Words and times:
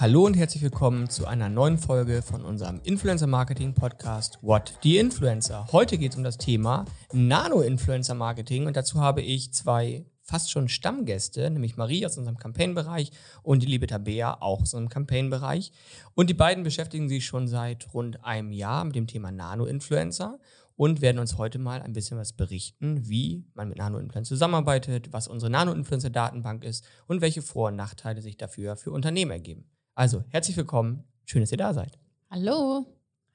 Hallo 0.00 0.24
und 0.26 0.36
herzlich 0.36 0.62
willkommen 0.62 1.10
zu 1.10 1.26
einer 1.26 1.48
neuen 1.48 1.76
Folge 1.76 2.22
von 2.22 2.44
unserem 2.44 2.80
Influencer 2.84 3.26
Marketing 3.26 3.74
Podcast 3.74 4.38
What 4.42 4.78
the 4.84 4.96
Influencer. 4.96 5.66
Heute 5.72 5.98
geht 5.98 6.12
es 6.12 6.16
um 6.16 6.22
das 6.22 6.38
Thema 6.38 6.84
Nano-Influencer 7.12 8.14
Marketing 8.14 8.68
und 8.68 8.76
dazu 8.76 9.00
habe 9.00 9.22
ich 9.22 9.52
zwei 9.52 10.06
fast 10.22 10.52
schon 10.52 10.68
Stammgäste, 10.68 11.50
nämlich 11.50 11.76
Marie 11.76 12.06
aus 12.06 12.16
unserem 12.16 12.38
Campaign-Bereich 12.38 13.10
und 13.42 13.64
die 13.64 13.66
liebe 13.66 13.88
Tabea 13.88 14.34
auch 14.40 14.62
aus 14.62 14.72
unserem 14.72 14.88
Campaign-Bereich. 14.88 15.72
Und 16.14 16.30
die 16.30 16.34
beiden 16.34 16.62
beschäftigen 16.62 17.08
sich 17.08 17.26
schon 17.26 17.48
seit 17.48 17.92
rund 17.92 18.24
einem 18.24 18.52
Jahr 18.52 18.84
mit 18.84 18.94
dem 18.94 19.08
Thema 19.08 19.32
Nano-Influencer 19.32 20.38
und 20.76 21.00
werden 21.00 21.18
uns 21.18 21.38
heute 21.38 21.58
mal 21.58 21.82
ein 21.82 21.92
bisschen 21.92 22.18
was 22.18 22.34
berichten, 22.34 23.08
wie 23.08 23.44
man 23.54 23.68
mit 23.68 23.78
Nano-Influencer 23.78 24.28
zusammenarbeitet, 24.28 25.12
was 25.12 25.26
unsere 25.26 25.50
Nano-Influencer-Datenbank 25.50 26.62
ist 26.62 26.86
und 27.08 27.20
welche 27.20 27.42
Vor- 27.42 27.70
und 27.70 27.76
Nachteile 27.76 28.22
sich 28.22 28.36
dafür 28.36 28.76
für 28.76 28.92
Unternehmen 28.92 29.32
ergeben. 29.32 29.64
Also, 29.98 30.22
herzlich 30.28 30.56
willkommen. 30.56 31.02
Schön, 31.24 31.40
dass 31.40 31.50
ihr 31.50 31.58
da 31.58 31.74
seid. 31.74 31.98
Hallo. 32.30 32.86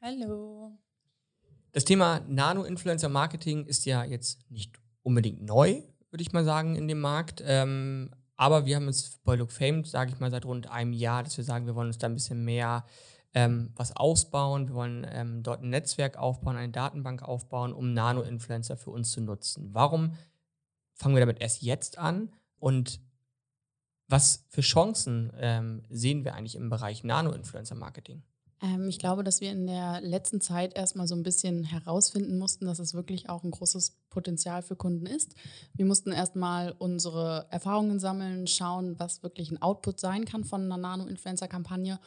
Hallo. 0.02 0.72
Das 1.74 1.84
Thema 1.84 2.22
Nano-Influencer-Marketing 2.30 3.66
ist 3.66 3.86
ja 3.86 4.06
jetzt 4.06 4.50
nicht 4.50 4.80
unbedingt 5.02 5.44
neu, 5.44 5.84
würde 6.10 6.22
ich 6.22 6.32
mal 6.32 6.46
sagen, 6.46 6.78
in 6.78 6.88
dem 6.88 7.02
Markt. 7.02 7.44
Ähm, 7.46 8.12
aber 8.38 8.66
wir 8.66 8.78
haben 8.78 8.88
uns 8.88 9.20
bei 9.26 9.36
Look 9.36 9.52
Fame, 9.52 9.84
sage 9.84 10.14
ich 10.14 10.22
mal, 10.22 10.32
seit 10.32 10.46
rund 10.46 10.72
einem 10.72 10.94
Jahr, 10.94 11.24
dass 11.24 11.36
wir 11.36 11.44
sagen, 11.44 11.66
wir 11.66 11.76
wollen 11.76 11.88
uns 11.88 11.98
da 11.98 12.08
ein 12.08 12.14
bisschen 12.14 12.46
mehr 12.46 12.86
ähm, 13.34 13.74
was 13.76 13.94
ausbauen. 13.98 14.70
Wir 14.70 14.76
wollen 14.76 15.06
ähm, 15.12 15.44
dort 15.44 15.64
ein 15.64 15.70
Netzwerk 15.70 16.16
aufbauen, 16.16 16.56
eine 16.56 16.72
Datenbank 16.72 17.24
aufbauen, 17.24 17.74
um 17.74 17.92
Nano-Influencer 17.92 18.78
für 18.78 18.92
uns 18.92 19.12
zu 19.12 19.20
nutzen. 19.20 19.72
Warum 19.74 20.14
fangen 20.94 21.14
wir 21.14 21.20
damit 21.20 21.42
erst 21.42 21.62
jetzt 21.62 21.98
an? 21.98 22.32
Und 22.58 23.02
was 24.14 24.46
für 24.48 24.62
Chancen 24.62 25.34
ähm, 25.40 25.82
sehen 25.90 26.24
wir 26.24 26.36
eigentlich 26.36 26.56
im 26.56 26.70
Bereich 26.70 27.04
Nano-Influencer-Marketing? 27.04 28.22
Ähm, 28.62 28.88
ich 28.88 29.00
glaube, 29.00 29.24
dass 29.24 29.42
wir 29.42 29.52
in 29.52 29.66
der 29.66 30.02
letzten 30.02 30.40
Zeit 30.40 30.78
erstmal 30.78 31.08
so 31.08 31.16
ein 31.16 31.24
bisschen 31.24 31.64
herausfinden 31.64 32.38
mussten, 32.38 32.68
dass 32.68 32.78
es 32.78 32.94
wirklich 32.94 33.28
auch 33.28 33.44
ein 33.44 33.50
großes 33.50 33.98
Potenzial 34.12 34.62
für 34.62 34.76
Kunden 34.76 35.08
ist. 35.08 35.34
Wir 35.74 35.88
mussten 35.88 36.12
erstmal 36.12 36.76
unsere 36.78 37.48
Erfahrungen 37.50 38.00
sammeln, 38.00 38.46
schauen, 38.46 39.00
was 39.00 39.24
wirklich 39.24 39.50
ein 39.50 39.60
Output 39.64 40.00
sein 40.00 40.26
kann 40.26 40.44
von 40.44 40.62
einer 40.62 40.78
Nano-Influencer-Kampagne 40.78 42.00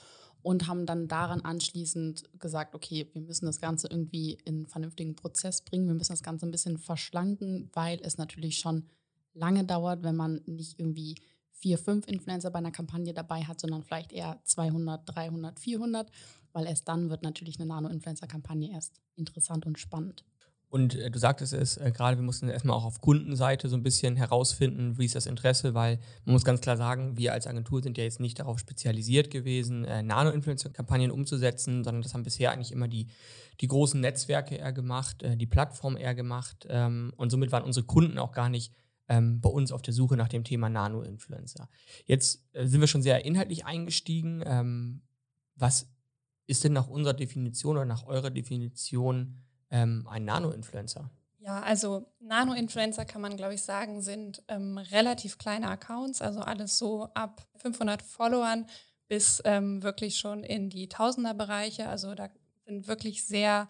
und 0.42 0.68
haben 0.68 0.86
dann 0.86 1.08
daran 1.08 1.41
anschließend 1.41 2.38
gesagt, 2.38 2.76
okay, 2.76 3.10
wir 3.14 3.22
müssen 3.22 3.46
das 3.46 3.60
Ganze 3.60 3.88
irgendwie 3.88 4.38
in 4.44 4.58
einen 4.58 4.66
vernünftigen 4.66 5.16
Prozess 5.16 5.60
bringen, 5.60 5.88
wir 5.88 5.94
müssen 5.94 6.12
das 6.12 6.22
Ganze 6.22 6.46
ein 6.46 6.52
bisschen 6.52 6.78
verschlanken, 6.78 7.68
weil 7.72 7.98
es 8.04 8.16
natürlich 8.16 8.58
schon 8.58 8.84
lange 9.34 9.64
dauert, 9.64 10.04
wenn 10.04 10.14
man 10.14 10.41
nicht 10.46 10.78
irgendwie 10.78 11.16
vier, 11.56 11.78
fünf 11.78 12.06
Influencer 12.06 12.50
bei 12.50 12.58
einer 12.58 12.70
Kampagne 12.70 13.14
dabei 13.14 13.42
hat, 13.44 13.60
sondern 13.60 13.82
vielleicht 13.82 14.12
eher 14.12 14.38
200, 14.44 15.02
300, 15.06 15.58
400, 15.58 16.10
weil 16.52 16.66
erst 16.66 16.86
dann 16.88 17.10
wird 17.10 17.22
natürlich 17.22 17.58
eine 17.58 17.66
Nano-Influencer-Kampagne 17.66 18.72
erst 18.72 19.00
interessant 19.16 19.66
und 19.66 19.78
spannend. 19.78 20.24
Und 20.68 20.96
äh, 20.96 21.10
du 21.10 21.18
sagtest 21.18 21.52
es 21.54 21.76
äh, 21.76 21.92
gerade, 21.92 22.18
wir 22.18 22.24
mussten 22.24 22.48
erstmal 22.48 22.76
auch 22.76 22.84
auf 22.84 23.00
Kundenseite 23.00 23.68
so 23.68 23.76
ein 23.76 23.82
bisschen 23.82 24.16
herausfinden, 24.16 24.98
wie 24.98 25.06
ist 25.06 25.14
das 25.14 25.26
Interesse, 25.26 25.74
weil 25.74 25.98
man 26.24 26.34
muss 26.34 26.44
ganz 26.44 26.60
klar 26.60 26.76
sagen, 26.76 27.16
wir 27.16 27.32
als 27.32 27.46
Agentur 27.46 27.82
sind 27.82 27.96
ja 27.96 28.04
jetzt 28.04 28.20
nicht 28.20 28.38
darauf 28.38 28.58
spezialisiert 28.58 29.30
gewesen, 29.30 29.84
äh, 29.84 30.02
Nano-Influencer-Kampagnen 30.02 31.10
umzusetzen, 31.10 31.84
sondern 31.84 32.02
das 32.02 32.14
haben 32.14 32.24
bisher 32.24 32.50
eigentlich 32.50 32.72
immer 32.72 32.88
die, 32.88 33.06
die 33.60 33.68
großen 33.68 34.00
Netzwerke 34.00 34.56
eher 34.56 34.72
gemacht, 34.72 35.22
äh, 35.22 35.36
die 35.36 35.47
Plattform 35.47 35.97
eher 35.97 36.14
gemacht. 36.14 36.66
Ähm, 36.69 37.12
und 37.16 37.31
somit 37.31 37.52
waren 37.52 37.62
unsere 37.62 37.86
Kunden 37.86 38.19
auch 38.19 38.32
gar 38.32 38.50
nicht 38.50 38.75
ähm, 39.09 39.41
bei 39.41 39.49
uns 39.49 39.72
auf 39.72 39.83
der 39.83 39.94
Suche 39.94 40.17
nach 40.17 40.28
dem 40.28 40.44
Thema 40.44 40.69
Nano-Influencer. 40.69 41.69
Jetzt 42.06 42.44
äh, 42.53 42.67
sind 42.67 42.81
wir 42.81 42.89
schon 42.89 43.03
sehr 43.03 43.25
inhaltlich 43.25 43.65
eingestiegen. 43.65 44.43
Ähm, 44.44 45.03
was 45.55 45.89
ist 46.47 46.65
denn 46.65 46.72
nach 46.72 46.89
unserer 46.89 47.15
Definition 47.15 47.77
oder 47.77 47.87
nach 47.87 48.06
eurer 48.06 48.31
Definition 48.31 49.43
ähm, 49.71 50.06
ein 50.09 50.25
Nano-Influencer? 50.25 51.11
Ja, 51.39 51.61
also 51.61 52.06
Nano-Influencer 52.21 53.05
kann 53.05 53.21
man, 53.21 53.37
glaube 53.37 53.55
ich, 53.55 53.62
sagen, 53.62 54.03
sind 54.03 54.43
ähm, 54.49 54.78
relativ 54.78 55.38
kleine 55.38 55.69
Accounts, 55.69 56.21
also 56.21 56.41
alles 56.41 56.78
so 56.78 57.05
ab 57.15 57.47
500 57.56 58.03
Followern 58.03 58.67
bis 59.09 59.41
ähm, 59.44 59.83
wirklich 59.83 60.19
schon 60.19 60.43
in 60.43 60.71
die 60.71 60.88
Tausender-Bereiche. 60.88 61.88
Also 61.88 62.15
da 62.17 62.28
sind 62.65 62.88
wirklich 62.88 63.25
sehr 63.25 63.69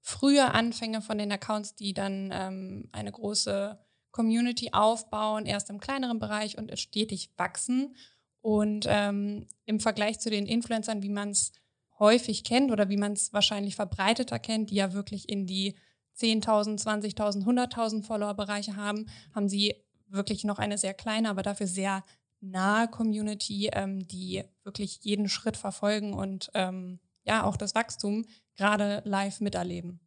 frühe 0.00 0.52
Anfänge 0.52 1.02
von 1.02 1.18
den 1.18 1.32
Accounts, 1.32 1.74
die 1.74 1.94
dann 1.94 2.30
ähm, 2.32 2.88
eine 2.92 3.10
große 3.10 3.78
Community 4.14 4.70
aufbauen, 4.72 5.44
erst 5.44 5.70
im 5.70 5.80
kleineren 5.80 6.20
Bereich 6.20 6.56
und 6.56 6.78
stetig 6.78 7.30
wachsen. 7.36 7.96
Und 8.40 8.86
ähm, 8.88 9.48
im 9.66 9.80
Vergleich 9.80 10.20
zu 10.20 10.30
den 10.30 10.46
Influencern, 10.46 11.02
wie 11.02 11.08
man 11.08 11.30
es 11.30 11.50
häufig 11.98 12.44
kennt 12.44 12.70
oder 12.70 12.88
wie 12.88 12.96
man 12.96 13.12
es 13.12 13.32
wahrscheinlich 13.32 13.74
verbreiteter 13.74 14.38
kennt, 14.38 14.70
die 14.70 14.76
ja 14.76 14.92
wirklich 14.92 15.28
in 15.28 15.46
die 15.46 15.74
10.000, 16.16 16.80
20.000, 16.80 17.44
100.000 17.44 18.04
Follower-Bereiche 18.04 18.76
haben, 18.76 19.06
haben 19.34 19.48
sie 19.48 19.74
wirklich 20.06 20.44
noch 20.44 20.60
eine 20.60 20.78
sehr 20.78 20.94
kleine, 20.94 21.28
aber 21.28 21.42
dafür 21.42 21.66
sehr 21.66 22.04
nahe 22.40 22.86
Community, 22.86 23.70
ähm, 23.72 24.06
die 24.06 24.44
wirklich 24.62 25.00
jeden 25.02 25.28
Schritt 25.28 25.56
verfolgen 25.56 26.12
und 26.12 26.50
ähm, 26.54 27.00
ja 27.24 27.42
auch 27.42 27.56
das 27.56 27.74
Wachstum 27.74 28.26
gerade 28.54 29.02
live 29.04 29.40
miterleben. 29.40 30.03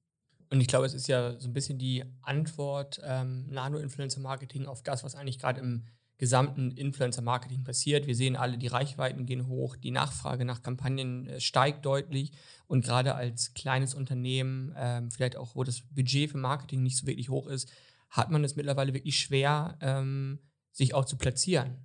Und 0.50 0.62
ich 0.62 0.68
glaube, 0.68 0.86
es 0.86 0.94
ist 0.94 1.08
ja 1.08 1.40
so 1.40 1.50
ein 1.50 1.54
bisschen 1.54 1.78
die 1.78 2.04
Antwort 2.22 3.02
ähm, 3.04 3.48
Nano-Influencer-Marketing 3.50 4.66
auf 4.66 4.82
das, 4.82 5.04
was 5.04 5.16
eigentlich 5.16 5.40
gerade 5.40 5.60
im 5.60 5.84
gesamten 6.18 6.72
Influencer-Marketing 6.72 7.64
passiert. 7.64 8.08
Wir 8.08 8.16
sehen 8.16 8.36
alle, 8.36 8.58
die 8.58 8.68
Reichweiten 8.68 9.26
gehen 9.26 9.48
hoch, 9.48 9.76
die 9.76 9.92
Nachfrage 9.92 10.46
nach 10.46 10.64
Kampagnen 10.64 11.28
äh, 11.28 11.40
steigt 11.40 11.86
deutlich 11.86 12.32
und 12.66 12.84
gerade 12.84 13.16
als 13.16 13.54
kleines 13.54 13.94
Unternehmen, 13.94 14.74
ähm, 14.76 15.12
vielleicht 15.12 15.36
auch, 15.36 15.56
wo 15.56 15.64
das 15.64 15.82
Budget 15.82 16.32
für 16.32 16.38
Marketing 16.38 16.82
nicht 16.82 16.98
so 16.98 17.06
wirklich 17.06 17.30
hoch 17.30 17.48
ist, 17.48 17.72
hat 18.10 18.32
man 18.32 18.44
es 18.44 18.56
mittlerweile 18.56 18.94
wirklich 18.94 19.20
schwer, 19.20 19.78
ähm, 19.82 20.40
sich 20.72 20.94
auch 20.94 21.06
zu 21.06 21.18
platzieren. 21.18 21.78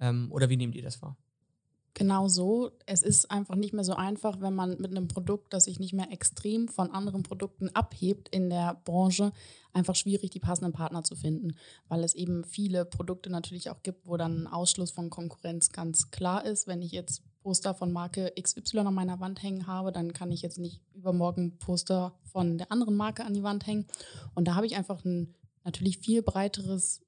Ähm, 0.00 0.32
oder 0.32 0.48
wie 0.48 0.56
nehmt 0.56 0.74
ihr 0.74 0.82
das 0.82 1.00
wahr? 1.02 1.16
Genau 1.98 2.28
so. 2.28 2.72
Es 2.84 3.02
ist 3.02 3.30
einfach 3.30 3.54
nicht 3.54 3.72
mehr 3.72 3.82
so 3.82 3.94
einfach, 3.94 4.42
wenn 4.42 4.54
man 4.54 4.76
mit 4.78 4.90
einem 4.90 5.08
Produkt, 5.08 5.54
das 5.54 5.64
sich 5.64 5.80
nicht 5.80 5.94
mehr 5.94 6.12
extrem 6.12 6.68
von 6.68 6.90
anderen 6.90 7.22
Produkten 7.22 7.70
abhebt 7.70 8.28
in 8.28 8.50
der 8.50 8.74
Branche, 8.84 9.32
einfach 9.72 9.94
schwierig, 9.94 10.28
die 10.28 10.38
passenden 10.38 10.74
Partner 10.74 11.04
zu 11.04 11.16
finden, 11.16 11.56
weil 11.88 12.04
es 12.04 12.14
eben 12.14 12.44
viele 12.44 12.84
Produkte 12.84 13.30
natürlich 13.30 13.70
auch 13.70 13.82
gibt, 13.82 14.06
wo 14.06 14.18
dann 14.18 14.42
ein 14.42 14.46
Ausschluss 14.46 14.90
von 14.90 15.08
Konkurrenz 15.08 15.70
ganz 15.70 16.10
klar 16.10 16.44
ist. 16.44 16.66
Wenn 16.66 16.82
ich 16.82 16.92
jetzt 16.92 17.22
Poster 17.42 17.72
von 17.72 17.90
Marke 17.90 18.30
XY 18.38 18.80
an 18.80 18.92
meiner 18.92 19.18
Wand 19.20 19.42
hängen 19.42 19.66
habe, 19.66 19.90
dann 19.90 20.12
kann 20.12 20.30
ich 20.30 20.42
jetzt 20.42 20.58
nicht 20.58 20.82
übermorgen 20.92 21.56
Poster 21.56 22.12
von 22.24 22.58
der 22.58 22.70
anderen 22.70 22.96
Marke 22.96 23.24
an 23.24 23.32
die 23.32 23.42
Wand 23.42 23.66
hängen. 23.66 23.86
Und 24.34 24.48
da 24.48 24.54
habe 24.54 24.66
ich 24.66 24.76
einfach 24.76 25.02
ein 25.06 25.34
natürlich 25.64 25.96
viel 25.96 26.20
breiteres 26.20 27.05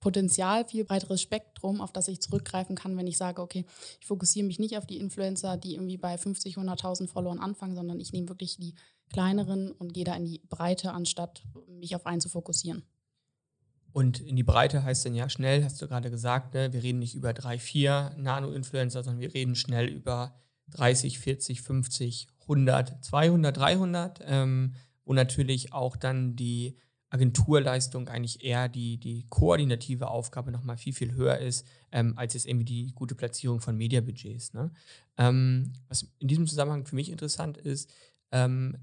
Potenzial, 0.00 0.64
viel 0.66 0.84
breiteres 0.84 1.22
Spektrum, 1.22 1.80
auf 1.80 1.92
das 1.92 2.08
ich 2.08 2.20
zurückgreifen 2.20 2.76
kann, 2.76 2.96
wenn 2.96 3.06
ich 3.06 3.16
sage, 3.16 3.42
okay, 3.42 3.64
ich 4.00 4.06
fokussiere 4.06 4.46
mich 4.46 4.58
nicht 4.58 4.76
auf 4.76 4.86
die 4.86 4.98
Influencer, 4.98 5.56
die 5.56 5.74
irgendwie 5.74 5.96
bei 5.96 6.16
50, 6.18 6.56
100.000 6.56 7.08
Followern 7.08 7.38
anfangen, 7.38 7.74
sondern 7.74 7.98
ich 7.98 8.12
nehme 8.12 8.28
wirklich 8.28 8.56
die 8.56 8.74
kleineren 9.10 9.72
und 9.72 9.94
gehe 9.94 10.04
da 10.04 10.14
in 10.14 10.24
die 10.24 10.42
Breite, 10.48 10.92
anstatt 10.92 11.42
mich 11.68 11.94
auf 11.96 12.06
einen 12.06 12.20
zu 12.20 12.28
fokussieren. 12.28 12.84
Und 13.92 14.20
in 14.20 14.36
die 14.36 14.42
Breite 14.42 14.82
heißt 14.82 15.06
dann 15.06 15.14
ja 15.14 15.30
schnell, 15.30 15.64
hast 15.64 15.80
du 15.80 15.88
gerade 15.88 16.10
gesagt, 16.10 16.52
ne? 16.52 16.72
wir 16.74 16.82
reden 16.82 16.98
nicht 16.98 17.14
über 17.14 17.32
drei, 17.32 17.58
vier 17.58 18.14
Nano-Influencer, 18.18 19.02
sondern 19.02 19.22
wir 19.22 19.32
reden 19.32 19.54
schnell 19.54 19.86
über 19.86 20.38
30, 20.68 21.18
40, 21.18 21.62
50, 21.62 22.28
100, 22.42 23.02
200, 23.02 23.56
300, 23.56 24.20
ähm, 24.26 24.74
wo 25.06 25.14
natürlich 25.14 25.72
auch 25.72 25.96
dann 25.96 26.36
die 26.36 26.76
Agenturleistung 27.10 28.08
eigentlich 28.08 28.44
eher 28.44 28.68
die, 28.68 28.98
die 28.98 29.26
koordinative 29.28 30.08
Aufgabe 30.08 30.50
nochmal 30.50 30.76
viel, 30.76 30.92
viel 30.92 31.14
höher 31.14 31.38
ist, 31.38 31.66
ähm, 31.92 32.14
als 32.16 32.34
jetzt 32.34 32.46
irgendwie 32.46 32.64
die 32.64 32.92
gute 32.94 33.14
Platzierung 33.14 33.60
von 33.60 33.76
Mediabudgets. 33.76 34.54
Ne? 34.54 34.72
Ähm, 35.16 35.72
was 35.88 36.08
in 36.18 36.28
diesem 36.28 36.46
Zusammenhang 36.46 36.84
für 36.84 36.96
mich 36.96 37.10
interessant 37.10 37.58
ist, 37.58 37.92
ähm, 38.32 38.76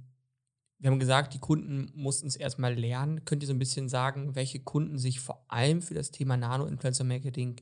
wir 0.79 0.91
haben 0.91 0.99
gesagt, 0.99 1.33
die 1.33 1.39
Kunden 1.39 1.91
mussten 1.95 2.27
es 2.27 2.35
erstmal 2.35 2.73
lernen. 2.73 3.23
Könnt 3.23 3.41
ihr 3.41 3.47
so 3.47 3.53
ein 3.53 3.59
bisschen 3.59 3.87
sagen, 3.87 4.35
welche 4.35 4.59
Kunden 4.59 4.97
sich 4.97 5.21
vor 5.21 5.45
allem 5.47 5.81
für 5.81 5.93
das 5.93 6.11
Thema 6.11 6.35
Nano-Influencer-Marketing 6.35 7.55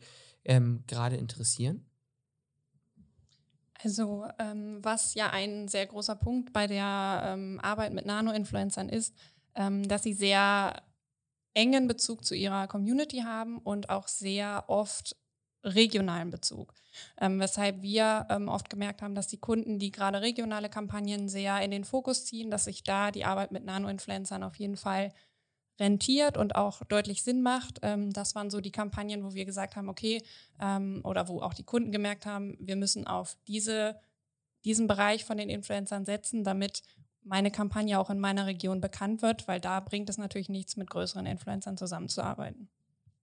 ähm, 0.43 0.83
gerade 0.87 1.17
interessieren? 1.17 1.85
Also 3.83 4.25
ähm, 4.39 4.79
was 4.81 5.13
ja 5.15 5.29
ein 5.29 5.67
sehr 5.67 5.85
großer 5.85 6.15
Punkt 6.15 6.53
bei 6.53 6.67
der 6.67 7.21
ähm, 7.25 7.59
Arbeit 7.61 7.93
mit 7.93 8.05
Nano-Influencern 8.05 8.89
ist, 8.89 9.15
ähm, 9.55 9.87
dass 9.87 10.03
sie 10.03 10.13
sehr 10.13 10.81
engen 11.53 11.87
Bezug 11.87 12.25
zu 12.25 12.35
ihrer 12.35 12.67
Community 12.67 13.19
haben 13.19 13.57
und 13.57 13.89
auch 13.89 14.07
sehr 14.07 14.65
oft 14.67 15.15
regionalen 15.63 16.29
Bezug. 16.29 16.73
Ähm, 17.19 17.39
weshalb 17.39 17.81
wir 17.81 18.25
ähm, 18.29 18.47
oft 18.47 18.69
gemerkt 18.69 19.01
haben, 19.01 19.15
dass 19.15 19.27
die 19.27 19.39
Kunden, 19.39 19.79
die 19.79 19.91
gerade 19.91 20.21
regionale 20.21 20.69
Kampagnen 20.69 21.29
sehr 21.29 21.61
in 21.61 21.71
den 21.71 21.83
Fokus 21.83 22.25
ziehen, 22.25 22.51
dass 22.51 22.65
sich 22.65 22.83
da 22.83 23.11
die 23.11 23.25
Arbeit 23.25 23.51
mit 23.51 23.63
Nano-Influencern 23.63 24.43
auf 24.43 24.55
jeden 24.55 24.77
Fall 24.77 25.13
rentiert 25.79 26.37
und 26.37 26.55
auch 26.55 26.83
deutlich 26.85 27.23
Sinn 27.23 27.41
macht. 27.41 27.79
Ähm, 27.81 28.11
das 28.11 28.35
waren 28.35 28.49
so 28.49 28.61
die 28.61 28.71
Kampagnen, 28.71 29.23
wo 29.23 29.33
wir 29.33 29.45
gesagt 29.45 29.75
haben, 29.75 29.89
okay, 29.89 30.21
ähm, 30.59 31.01
oder 31.03 31.27
wo 31.27 31.41
auch 31.41 31.53
die 31.53 31.63
Kunden 31.63 31.91
gemerkt 31.91 32.25
haben, 32.25 32.57
wir 32.59 32.75
müssen 32.75 33.07
auf 33.07 33.37
diese, 33.47 33.99
diesen 34.65 34.87
Bereich 34.87 35.25
von 35.25 35.37
den 35.37 35.49
Influencern 35.49 36.05
setzen, 36.05 36.43
damit 36.43 36.83
meine 37.23 37.51
Kampagne 37.51 37.99
auch 37.99 38.09
in 38.09 38.19
meiner 38.19 38.45
Region 38.45 38.81
bekannt 38.81 39.21
wird, 39.21 39.47
weil 39.47 39.59
da 39.59 39.79
bringt 39.79 40.09
es 40.09 40.17
natürlich 40.17 40.49
nichts, 40.49 40.77
mit 40.77 40.89
größeren 40.89 41.25
Influencern 41.25 41.77
zusammenzuarbeiten. 41.77 42.69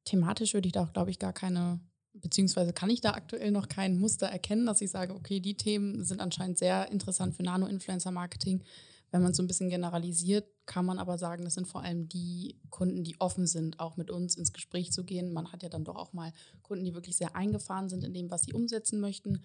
Thematisch 0.05 0.55
würde 0.55 0.69
ich 0.69 0.73
da 0.73 0.85
auch, 0.85 0.93
glaube 0.93 1.11
ich, 1.11 1.19
gar 1.19 1.33
keine, 1.33 1.81
beziehungsweise 2.15 2.73
kann 2.73 2.91
ich 2.91 3.01
da 3.01 3.13
aktuell 3.13 3.51
noch 3.51 3.69
kein 3.69 3.99
Muster 3.99 4.27
erkennen, 4.27 4.67
dass 4.67 4.81
ich 4.81 4.91
sage, 4.91 5.15
okay, 5.15 5.41
die 5.41 5.57
Themen 5.57 6.05
sind 6.05 6.21
anscheinend 6.21 6.59
sehr 6.59 6.91
interessant 6.91 7.35
für 7.35 7.43
Nano-Influencer-Marketing. 7.43 8.63
Wenn 9.11 9.23
man 9.23 9.31
es 9.31 9.39
so 9.39 9.43
ein 9.43 9.47
bisschen 9.47 9.71
generalisiert, 9.71 10.47
kann 10.67 10.85
man 10.85 10.99
aber 10.99 11.17
sagen, 11.17 11.45
das 11.45 11.55
sind 11.55 11.67
vor 11.67 11.83
allem 11.83 12.09
die 12.09 12.61
Kunden, 12.69 13.03
die 13.03 13.19
offen 13.21 13.47
sind, 13.47 13.81
auch 13.81 13.97
mit 13.97 14.11
uns 14.11 14.37
ins 14.37 14.53
Gespräch 14.53 14.93
zu 14.93 15.03
gehen. 15.03 15.33
Man 15.33 15.51
hat 15.51 15.63
ja 15.63 15.71
dann 15.71 15.85
doch 15.85 15.97
auch 15.97 16.13
mal 16.13 16.33
Kunden, 16.63 16.85
die 16.85 16.95
wirklich 16.95 17.17
sehr 17.17 17.35
eingefahren 17.35 17.89
sind 17.89 18.05
in 18.05 18.13
dem, 18.13 18.31
was 18.31 18.43
sie 18.43 18.53
umsetzen 18.53 19.01
möchten. 19.01 19.43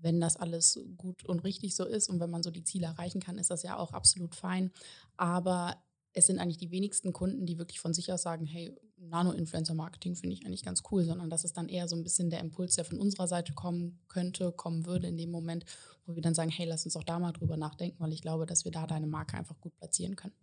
Wenn 0.00 0.20
das 0.20 0.36
alles 0.36 0.80
gut 0.96 1.24
und 1.24 1.44
richtig 1.44 1.74
so 1.74 1.84
ist 1.84 2.08
und 2.08 2.20
wenn 2.20 2.30
man 2.30 2.42
so 2.42 2.50
die 2.50 2.64
Ziele 2.64 2.86
erreichen 2.86 3.20
kann, 3.20 3.38
ist 3.38 3.50
das 3.50 3.62
ja 3.62 3.76
auch 3.76 3.92
absolut 3.92 4.34
fein. 4.34 4.70
Aber 5.16 5.76
es 6.12 6.26
sind 6.26 6.38
eigentlich 6.38 6.58
die 6.58 6.70
wenigsten 6.70 7.12
Kunden, 7.12 7.46
die 7.46 7.58
wirklich 7.58 7.80
von 7.80 7.94
sich 7.94 8.12
aus 8.12 8.22
sagen, 8.22 8.46
hey, 8.46 8.74
Nano-Influencer-Marketing 8.98 10.16
finde 10.16 10.34
ich 10.34 10.44
eigentlich 10.44 10.64
ganz 10.64 10.82
cool, 10.90 11.04
sondern 11.04 11.30
das 11.30 11.44
ist 11.44 11.56
dann 11.56 11.68
eher 11.68 11.88
so 11.88 11.96
ein 11.96 12.02
bisschen 12.02 12.30
der 12.30 12.40
Impuls, 12.40 12.74
der 12.74 12.84
von 12.84 12.98
unserer 12.98 13.28
Seite 13.28 13.52
kommen 13.52 14.00
könnte, 14.08 14.52
kommen 14.52 14.86
würde 14.86 15.06
in 15.06 15.16
dem 15.16 15.30
Moment, 15.30 15.64
wo 16.06 16.14
wir 16.14 16.22
dann 16.22 16.34
sagen, 16.34 16.50
hey, 16.50 16.66
lass 16.66 16.84
uns 16.84 16.96
auch 16.96 17.04
da 17.04 17.18
mal 17.18 17.32
drüber 17.32 17.56
nachdenken, 17.56 18.00
weil 18.00 18.12
ich 18.12 18.22
glaube, 18.22 18.46
dass 18.46 18.64
wir 18.64 18.72
da 18.72 18.86
deine 18.86 19.06
Marke 19.06 19.36
einfach 19.36 19.58
gut 19.60 19.76
platzieren 19.76 20.16
können. 20.16 20.34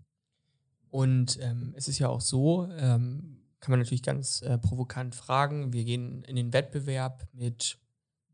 Und 0.90 1.40
ähm, 1.42 1.74
es 1.76 1.88
ist 1.88 2.00
ja 2.00 2.08
auch 2.08 2.22
so, 2.22 2.70
ähm, 2.78 3.42
kann 3.60 3.72
man 3.72 3.80
natürlich 3.80 4.04
ganz 4.04 4.42
äh, 4.44 4.58
provokant 4.58 5.16
fragen, 5.16 5.74
wir 5.74 5.84
gehen 5.84 6.24
in 6.24 6.36
den 6.36 6.54
Wettbewerb 6.54 7.28
mit 7.34 7.78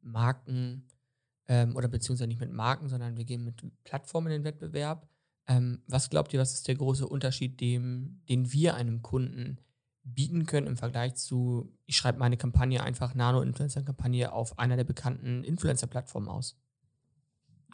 Marken 0.01 0.85
ähm, 1.51 1.75
oder 1.75 1.89
beziehungsweise 1.89 2.29
nicht 2.29 2.39
mit 2.39 2.53
Marken, 2.53 2.87
sondern 2.87 3.17
wir 3.17 3.25
gehen 3.25 3.43
mit 3.43 3.61
Plattformen 3.83 4.27
in 4.27 4.39
den 4.39 4.43
Wettbewerb. 4.45 5.05
Ähm, 5.47 5.83
was 5.85 6.09
glaubt 6.09 6.33
ihr, 6.33 6.39
was 6.39 6.53
ist 6.53 6.69
der 6.69 6.75
große 6.75 7.05
Unterschied, 7.05 7.59
dem, 7.59 8.21
den 8.29 8.53
wir 8.53 8.75
einem 8.75 9.01
Kunden 9.01 9.59
bieten 10.03 10.45
können 10.45 10.67
im 10.67 10.77
Vergleich 10.77 11.15
zu, 11.15 11.77
ich 11.85 11.97
schreibe 11.97 12.19
meine 12.19 12.37
Kampagne 12.37 12.81
einfach 12.81 13.15
Nano-Influencer-Kampagne 13.15 14.31
auf 14.31 14.59
einer 14.59 14.77
der 14.77 14.85
bekannten 14.85 15.43
Influencer-Plattformen 15.43 16.29
aus? 16.29 16.57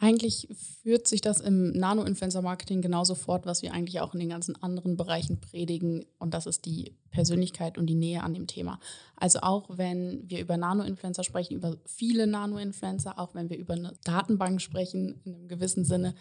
Eigentlich 0.00 0.46
führt 0.82 1.08
sich 1.08 1.20
das 1.20 1.40
im 1.40 1.72
Nano-Influencer-Marketing 1.72 2.82
genauso 2.82 3.16
fort, 3.16 3.46
was 3.46 3.62
wir 3.62 3.72
eigentlich 3.72 4.00
auch 4.00 4.14
in 4.14 4.20
den 4.20 4.28
ganzen 4.28 4.54
anderen 4.62 4.96
Bereichen 4.96 5.40
predigen. 5.40 6.04
Und 6.18 6.34
das 6.34 6.46
ist 6.46 6.66
die 6.66 6.94
Persönlichkeit 7.10 7.78
und 7.78 7.86
die 7.86 7.96
Nähe 7.96 8.22
an 8.22 8.32
dem 8.32 8.46
Thema. 8.46 8.78
Also 9.16 9.40
auch 9.40 9.76
wenn 9.76 10.22
wir 10.30 10.38
über 10.38 10.56
Nano-Influencer 10.56 11.24
sprechen, 11.24 11.54
über 11.54 11.78
viele 11.84 12.28
Nano-Influencer, 12.28 13.18
auch 13.18 13.34
wenn 13.34 13.50
wir 13.50 13.58
über 13.58 13.74
eine 13.74 13.92
Datenbank 14.04 14.62
sprechen, 14.62 15.20
in 15.24 15.34
einem 15.34 15.48
gewissen 15.48 15.84
Sinne, 15.84 16.14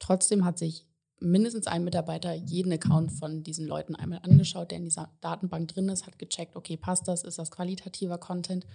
trotzdem 0.00 0.44
hat 0.44 0.58
sich 0.58 0.84
mindestens 1.20 1.68
ein 1.68 1.84
Mitarbeiter 1.84 2.34
jeden 2.34 2.72
Account 2.72 3.12
von 3.12 3.44
diesen 3.44 3.68
Leuten 3.68 3.94
einmal 3.94 4.18
angeschaut, 4.24 4.72
der 4.72 4.78
in 4.78 4.84
dieser 4.84 5.12
Datenbank 5.20 5.68
drin 5.68 5.88
ist, 5.88 6.06
hat 6.06 6.18
gecheckt, 6.18 6.56
okay, 6.56 6.76
passt 6.76 7.06
das, 7.06 7.22
ist 7.22 7.38
das 7.38 7.52
qualitativer 7.52 8.18
Content, 8.18 8.66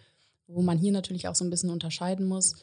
wo 0.48 0.62
man 0.62 0.78
hier 0.78 0.94
natürlich 0.94 1.28
auch 1.28 1.36
so 1.36 1.44
ein 1.44 1.50
bisschen 1.50 1.70
unterscheiden 1.70 2.28
muss 2.28 2.56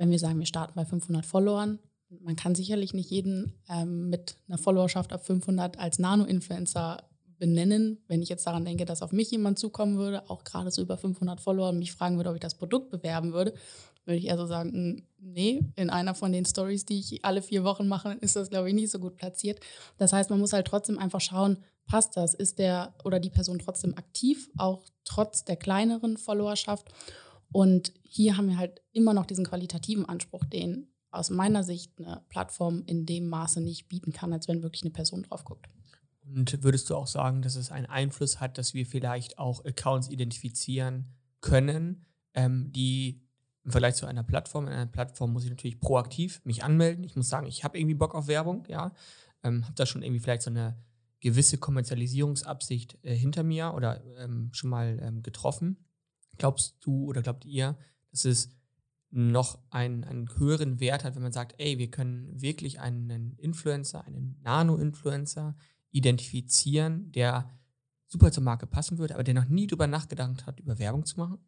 wenn 0.00 0.10
wir 0.10 0.18
sagen, 0.18 0.38
wir 0.38 0.46
starten 0.46 0.72
bei 0.74 0.86
500 0.86 1.26
Followern, 1.26 1.78
man 2.22 2.34
kann 2.34 2.54
sicherlich 2.54 2.94
nicht 2.94 3.10
jeden 3.10 3.52
ähm, 3.68 4.08
mit 4.08 4.34
einer 4.48 4.56
Followerschaft 4.56 5.12
auf 5.12 5.22
500 5.26 5.78
als 5.78 5.98
Nano-Influencer 5.98 7.04
benennen. 7.38 7.98
Wenn 8.08 8.22
ich 8.22 8.30
jetzt 8.30 8.46
daran 8.46 8.64
denke, 8.64 8.86
dass 8.86 9.02
auf 9.02 9.12
mich 9.12 9.30
jemand 9.30 9.58
zukommen 9.58 9.98
würde, 9.98 10.28
auch 10.30 10.42
gerade 10.44 10.70
so 10.70 10.80
über 10.80 10.96
500 10.96 11.38
Follower 11.38 11.68
und 11.68 11.78
mich 11.78 11.92
fragen 11.92 12.16
würde, 12.16 12.30
ob 12.30 12.36
ich 12.36 12.40
das 12.40 12.54
Produkt 12.54 12.88
bewerben 12.88 13.34
würde, 13.34 13.52
würde 14.06 14.16
ich 14.16 14.24
eher 14.24 14.38
so 14.38 14.46
sagen, 14.46 15.06
nee, 15.18 15.60
in 15.76 15.90
einer 15.90 16.14
von 16.14 16.32
den 16.32 16.46
Stories, 16.46 16.86
die 16.86 16.98
ich 16.98 17.22
alle 17.22 17.42
vier 17.42 17.62
Wochen 17.62 17.86
mache, 17.86 18.16
ist 18.22 18.36
das, 18.36 18.48
glaube 18.48 18.68
ich, 18.68 18.74
nicht 18.74 18.90
so 18.90 19.00
gut 19.00 19.18
platziert. 19.18 19.60
Das 19.98 20.14
heißt, 20.14 20.30
man 20.30 20.40
muss 20.40 20.54
halt 20.54 20.66
trotzdem 20.66 20.98
einfach 20.98 21.20
schauen, 21.20 21.58
passt 21.86 22.16
das? 22.16 22.32
Ist 22.32 22.58
der 22.58 22.94
oder 23.04 23.20
die 23.20 23.30
Person 23.30 23.58
trotzdem 23.58 23.94
aktiv, 23.98 24.48
auch 24.56 24.82
trotz 25.04 25.44
der 25.44 25.56
kleineren 25.56 26.16
Followerschaft? 26.16 26.88
Und 27.52 27.92
hier 28.02 28.36
haben 28.36 28.48
wir 28.48 28.58
halt 28.58 28.82
immer 28.92 29.14
noch 29.14 29.26
diesen 29.26 29.44
qualitativen 29.44 30.06
Anspruch, 30.06 30.44
den 30.44 30.88
aus 31.10 31.30
meiner 31.30 31.64
Sicht 31.64 31.92
eine 31.98 32.22
Plattform 32.28 32.84
in 32.86 33.06
dem 33.06 33.28
Maße 33.28 33.60
nicht 33.60 33.88
bieten 33.88 34.12
kann, 34.12 34.32
als 34.32 34.46
wenn 34.48 34.62
wirklich 34.62 34.82
eine 34.82 34.92
Person 34.92 35.24
drauf 35.24 35.44
guckt. 35.44 35.68
Und 36.24 36.62
würdest 36.62 36.88
du 36.90 36.96
auch 36.96 37.08
sagen, 37.08 37.42
dass 37.42 37.56
es 37.56 37.72
einen 37.72 37.86
Einfluss 37.86 38.40
hat, 38.40 38.58
dass 38.58 38.74
wir 38.74 38.86
vielleicht 38.86 39.38
auch 39.38 39.64
Accounts 39.64 40.08
identifizieren 40.08 41.06
können, 41.40 42.06
ähm, 42.34 42.70
die 42.72 43.22
im 43.64 43.72
Vergleich 43.72 43.96
zu 43.96 44.06
einer 44.06 44.22
Plattform, 44.22 44.66
in 44.66 44.72
einer 44.72 44.86
Plattform 44.86 45.32
muss 45.32 45.44
ich 45.44 45.50
natürlich 45.50 45.80
proaktiv 45.80 46.40
mich 46.44 46.62
anmelden. 46.64 47.04
Ich 47.04 47.16
muss 47.16 47.28
sagen, 47.28 47.46
ich 47.46 47.64
habe 47.64 47.78
irgendwie 47.78 47.94
Bock 47.94 48.14
auf 48.14 48.26
Werbung, 48.26 48.64
ja. 48.68 48.92
Ähm, 49.42 49.64
habe 49.64 49.74
da 49.74 49.86
schon 49.86 50.02
irgendwie 50.02 50.20
vielleicht 50.20 50.42
so 50.42 50.50
eine 50.50 50.76
gewisse 51.20 51.58
Kommerzialisierungsabsicht 51.58 52.98
äh, 53.02 53.14
hinter 53.14 53.42
mir 53.42 53.74
oder 53.74 54.02
ähm, 54.18 54.50
schon 54.52 54.70
mal 54.70 54.98
ähm, 55.02 55.22
getroffen. 55.22 55.76
Glaubst 56.40 56.76
du 56.80 57.04
oder 57.04 57.20
glaubt 57.20 57.44
ihr, 57.44 57.76
dass 58.10 58.24
es 58.24 58.48
noch 59.10 59.58
einen, 59.68 60.04
einen 60.04 60.38
höheren 60.38 60.80
Wert 60.80 61.04
hat, 61.04 61.16
wenn 61.16 61.22
man 61.22 61.32
sagt, 61.32 61.54
ey, 61.58 61.76
wir 61.76 61.90
können 61.90 62.40
wirklich 62.40 62.80
einen 62.80 63.36
Influencer, 63.36 64.06
einen 64.06 64.40
Nano-Influencer 64.42 65.54
identifizieren, 65.90 67.12
der 67.12 67.50
super 68.06 68.32
zur 68.32 68.42
Marke 68.42 68.66
passen 68.66 68.96
würde, 68.96 69.12
aber 69.12 69.22
der 69.22 69.34
noch 69.34 69.48
nie 69.50 69.66
drüber 69.66 69.86
nachgedacht 69.86 70.46
hat, 70.46 70.60
über 70.60 70.78
Werbung 70.78 71.04
zu 71.04 71.18
machen? 71.18 71.38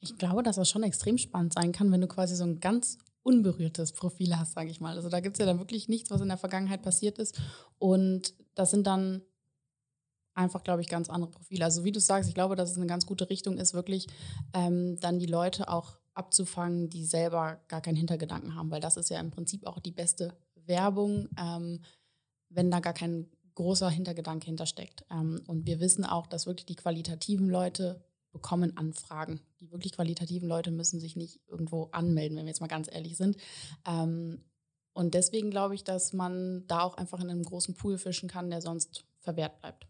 Ich 0.00 0.18
glaube, 0.18 0.42
dass 0.42 0.56
das 0.56 0.68
schon 0.68 0.82
extrem 0.82 1.16
spannend 1.16 1.54
sein 1.54 1.72
kann, 1.72 1.90
wenn 1.90 2.02
du 2.02 2.06
quasi 2.06 2.36
so 2.36 2.44
ein 2.44 2.60
ganz 2.60 2.98
unberührtes 3.22 3.92
Profil 3.92 4.36
hast, 4.36 4.52
sage 4.52 4.68
ich 4.68 4.82
mal. 4.82 4.96
Also 4.96 5.08
da 5.08 5.20
gibt 5.20 5.36
es 5.36 5.40
ja 5.40 5.46
dann 5.46 5.58
wirklich 5.58 5.88
nichts, 5.88 6.10
was 6.10 6.20
in 6.20 6.28
der 6.28 6.36
Vergangenheit 6.36 6.82
passiert 6.82 7.18
ist. 7.18 7.40
Und 7.78 8.34
das 8.54 8.70
sind 8.70 8.86
dann 8.86 9.22
einfach, 10.34 10.62
glaube 10.62 10.82
ich, 10.82 10.88
ganz 10.88 11.08
andere 11.08 11.30
Profile. 11.30 11.64
Also 11.64 11.84
wie 11.84 11.92
du 11.92 12.00
sagst, 12.00 12.28
ich 12.28 12.34
glaube, 12.34 12.56
dass 12.56 12.70
es 12.70 12.76
eine 12.76 12.86
ganz 12.86 13.06
gute 13.06 13.30
Richtung 13.30 13.58
ist, 13.58 13.74
wirklich 13.74 14.08
ähm, 14.52 14.98
dann 15.00 15.18
die 15.18 15.26
Leute 15.26 15.68
auch 15.68 15.96
abzufangen, 16.14 16.90
die 16.90 17.04
selber 17.04 17.60
gar 17.68 17.80
keinen 17.80 17.96
Hintergedanken 17.96 18.54
haben, 18.54 18.70
weil 18.70 18.80
das 18.80 18.96
ist 18.96 19.10
ja 19.10 19.20
im 19.20 19.30
Prinzip 19.30 19.66
auch 19.66 19.78
die 19.80 19.90
beste 19.90 20.36
Werbung, 20.66 21.28
ähm, 21.38 21.80
wenn 22.48 22.70
da 22.70 22.80
gar 22.80 22.92
kein 22.92 23.28
großer 23.54 23.88
Hintergedanke 23.90 24.46
hintersteckt. 24.46 25.04
Ähm, 25.10 25.40
und 25.46 25.66
wir 25.66 25.80
wissen 25.80 26.04
auch, 26.04 26.26
dass 26.26 26.46
wirklich 26.46 26.66
die 26.66 26.76
qualitativen 26.76 27.48
Leute 27.48 28.04
bekommen 28.32 28.76
Anfragen. 28.76 29.40
Die 29.60 29.70
wirklich 29.70 29.92
qualitativen 29.92 30.48
Leute 30.48 30.72
müssen 30.72 30.98
sich 30.98 31.14
nicht 31.14 31.40
irgendwo 31.48 31.84
anmelden, 31.92 32.36
wenn 32.36 32.46
wir 32.46 32.50
jetzt 32.50 32.60
mal 32.60 32.66
ganz 32.66 32.88
ehrlich 32.90 33.16
sind. 33.16 33.36
Ähm, 33.86 34.44
und 34.92 35.14
deswegen 35.14 35.50
glaube 35.50 35.74
ich, 35.74 35.84
dass 35.84 36.12
man 36.12 36.66
da 36.66 36.82
auch 36.82 36.96
einfach 36.96 37.20
in 37.20 37.30
einem 37.30 37.44
großen 37.44 37.74
Pool 37.74 37.98
fischen 37.98 38.28
kann, 38.28 38.50
der 38.50 38.60
sonst 38.60 39.04
verwehrt 39.20 39.60
bleibt 39.60 39.86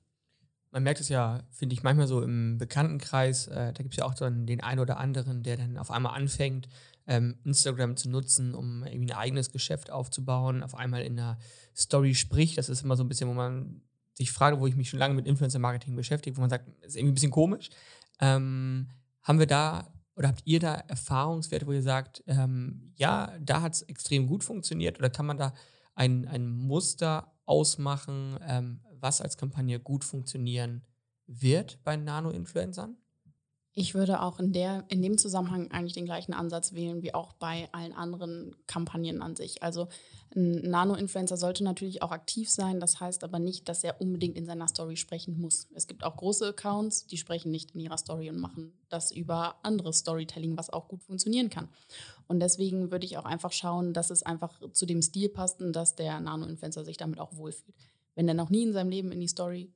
man 0.75 0.83
merkt 0.83 0.99
es 0.99 1.09
ja, 1.09 1.45
finde 1.51 1.73
ich, 1.73 1.85
manchmal 1.85 2.09
so 2.09 2.21
im 2.21 2.59
Bekanntenkreis, 2.59 3.47
äh, 3.47 3.73
da 3.73 3.83
gibt 3.83 3.95
es 3.95 3.99
ja 3.99 4.05
auch 4.05 4.15
dann 4.15 4.45
den 4.45 4.61
einen 4.61 4.81
oder 4.81 4.99
anderen, 4.99 5.45
der 5.45 5.57
dann 5.57 5.79
auf 5.79 5.93
einmal 5.93 6.17
anfängt, 6.17 6.69
ähm, 7.07 7.37
Instagram 7.45 7.97
zu 7.97 8.11
nutzen, 8.11 8.57
um 8.57 8.83
irgendwie 8.83 9.13
ein 9.13 9.19
eigenes 9.19 9.53
Geschäft 9.53 9.93
aufzubauen, 9.93 10.65
auf 10.65 10.75
einmal 10.75 11.03
in 11.03 11.17
einer 11.17 11.39
Story 11.77 12.17
spricht. 12.17 12.59
Das 12.59 12.69
ist 12.69 12.83
immer 12.83 12.97
so 12.97 13.05
ein 13.05 13.09
bisschen, 13.09 13.29
wo 13.29 13.35
man 13.35 13.83
sich 14.15 14.33
fragt, 14.33 14.59
wo 14.59 14.67
ich 14.67 14.75
mich 14.75 14.91
schon 14.91 14.99
lange 14.99 15.15
mit 15.15 15.29
Influencer-Marketing 15.29 15.95
beschäftige, 15.95 16.37
wo 16.37 16.41
man 16.41 16.51
sagt, 16.51 16.67
das 16.81 16.89
ist 16.89 16.97
irgendwie 16.97 17.13
ein 17.13 17.15
bisschen 17.15 17.31
komisch. 17.31 17.71
Ähm, 18.21 18.89
haben 19.23 19.39
wir 19.39 19.47
da 19.47 19.87
oder 20.17 20.29
habt 20.29 20.43
ihr 20.45 20.59
da 20.59 20.75
Erfahrungswerte, 20.75 21.69
wo 21.69 21.73
ihr 21.73 21.83
sagt, 21.83 22.25
ähm, 22.27 22.93
ja, 22.97 23.33
da 23.41 23.63
hat 23.63 23.75
es 23.75 23.83
extrem 23.83 24.27
gut 24.27 24.43
funktioniert 24.43 24.99
oder 24.99 25.11
kann 25.11 25.27
man 25.27 25.37
da 25.37 25.55
ein, 25.95 26.27
ein 26.27 26.49
Muster 26.49 27.33
ausmachen, 27.47 28.39
ähm, 28.43 28.81
was 29.05 29.21
als 29.21 29.37
Kampagne 29.37 29.79
gut 29.79 30.03
funktionieren 30.03 30.83
wird 31.27 31.79
bei 31.85 31.97
Nano-Influencern? 31.97 32.97
Ich 33.77 33.95
würde 33.95 34.23
auch 34.23 34.39
in, 34.39 34.53
der, 34.53 34.85
in 34.87 35.03
dem 35.03 35.19
Zusammenhang 35.19 35.73
eigentlich 35.73 35.95
den 35.95 36.05
gleichen 36.05 36.33
Ansatz 36.33 36.75
wählen 36.75 37.03
wie 37.03 37.13
auch 37.13 37.33
bei 37.33 37.69
allen 37.73 37.93
anderen 37.93 38.55
Kampagnen 38.69 39.21
an 39.21 39.35
sich. 39.35 39.65
Also 39.65 39.89
ein 40.35 40.71
Nano-Influencer 40.71 41.37
sollte 41.37 41.65
natürlich 41.65 42.01
auch 42.01 42.13
aktiv 42.13 42.49
sein, 42.49 42.79
das 42.79 43.01
heißt 43.01 43.25
aber 43.25 43.41
nicht, 43.41 43.69
dass 43.69 43.83
er 43.83 44.01
unbedingt 44.01 44.37
in 44.37 44.47
seiner 44.47 44.69
Story 44.69 44.97
sprechen 44.97 45.41
muss. 45.41 45.67
Es 45.75 45.89
gibt 45.89 46.05
auch 46.05 46.17
große 46.17 46.47
Accounts, 46.47 47.07
die 47.09 47.17
sprechen 47.17 47.51
nicht 47.51 47.73
in 47.73 47.81
ihrer 47.81 47.99
Story 47.99 48.31
und 48.31 48.39
machen 48.39 48.73
das 48.91 49.11
über 49.11 49.57
anderes 49.65 49.99
Storytelling, 49.99 50.57
was 50.57 50.71
auch 50.71 50.87
gut 50.87 51.03
funktionieren 51.03 51.51
kann. 51.51 51.69
Und 52.29 52.39
deswegen 52.39 52.93
würde 52.93 53.07
ich 53.07 53.19
auch 53.19 53.25
einfach 53.25 53.53
schauen, 53.53 53.93
dass 53.93 54.11
es 54.11 54.23
einfach 54.23 54.61
zu 54.73 54.87
dem 54.87 55.03
Stil 55.03 55.29
passt 55.29 55.61
und 55.61 55.73
dass 55.73 55.97
der 55.97 56.21
Nano-Influencer 56.21 56.85
sich 56.85 56.97
damit 56.97 57.19
auch 57.19 57.37
wohlfühlt 57.37 57.75
wenn 58.15 58.29
er 58.29 58.35
noch 58.35 58.51
nie 58.51 58.65
in 58.65 58.73
seinem 58.73 58.91
Leben 58.91 59.13
in 59.13 59.21
die 59.21 59.29
Story 59.29 59.73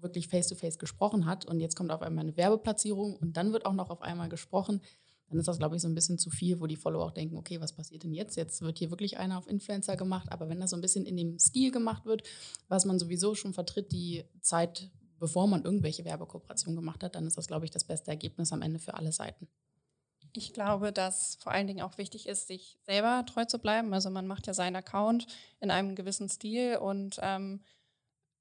wirklich 0.00 0.28
face-to-face 0.28 0.76
-face 0.76 0.78
gesprochen 0.78 1.26
hat 1.26 1.44
und 1.44 1.60
jetzt 1.60 1.74
kommt 1.74 1.90
auf 1.90 2.02
einmal 2.02 2.24
eine 2.24 2.36
Werbeplatzierung 2.36 3.16
und 3.16 3.36
dann 3.36 3.52
wird 3.52 3.66
auch 3.66 3.72
noch 3.72 3.90
auf 3.90 4.02
einmal 4.02 4.28
gesprochen, 4.28 4.80
dann 5.28 5.38
ist 5.38 5.48
das, 5.48 5.58
glaube 5.58 5.76
ich, 5.76 5.82
so 5.82 5.88
ein 5.88 5.94
bisschen 5.94 6.18
zu 6.18 6.30
viel, 6.30 6.60
wo 6.60 6.66
die 6.66 6.76
Follower 6.76 7.04
auch 7.04 7.12
denken, 7.12 7.36
okay, 7.36 7.60
was 7.60 7.74
passiert 7.74 8.02
denn 8.02 8.14
jetzt? 8.14 8.36
Jetzt 8.36 8.62
wird 8.62 8.78
hier 8.78 8.90
wirklich 8.90 9.18
einer 9.18 9.36
auf 9.36 9.46
Influencer 9.46 9.96
gemacht. 9.96 10.28
Aber 10.30 10.48
wenn 10.48 10.60
das 10.60 10.70
so 10.70 10.76
ein 10.76 10.80
bisschen 10.80 11.04
in 11.04 11.16
dem 11.16 11.38
Stil 11.38 11.70
gemacht 11.70 12.06
wird, 12.06 12.22
was 12.68 12.86
man 12.86 12.98
sowieso 12.98 13.34
schon 13.34 13.52
vertritt, 13.52 13.92
die 13.92 14.24
Zeit, 14.40 14.90
bevor 15.18 15.46
man 15.46 15.64
irgendwelche 15.64 16.04
Werbekooperationen 16.04 16.76
gemacht 16.76 17.02
hat, 17.04 17.14
dann 17.14 17.26
ist 17.26 17.36
das, 17.36 17.46
glaube 17.46 17.66
ich, 17.66 17.70
das 17.70 17.84
beste 17.84 18.10
Ergebnis 18.10 18.52
am 18.52 18.62
Ende 18.62 18.78
für 18.78 18.94
alle 18.94 19.12
Seiten. 19.12 19.48
Ich 20.34 20.52
glaube, 20.52 20.92
dass 20.92 21.36
vor 21.36 21.52
allen 21.52 21.66
Dingen 21.66 21.82
auch 21.82 21.98
wichtig 21.98 22.26
ist, 22.26 22.46
sich 22.46 22.78
selber 22.84 23.24
treu 23.26 23.44
zu 23.44 23.58
bleiben. 23.58 23.92
Also 23.92 24.08
man 24.10 24.26
macht 24.26 24.46
ja 24.46 24.54
seinen 24.54 24.76
Account 24.76 25.26
in 25.60 25.70
einem 25.70 25.94
gewissen 25.94 26.28
Stil 26.28 26.76
und 26.76 27.18
ähm, 27.22 27.60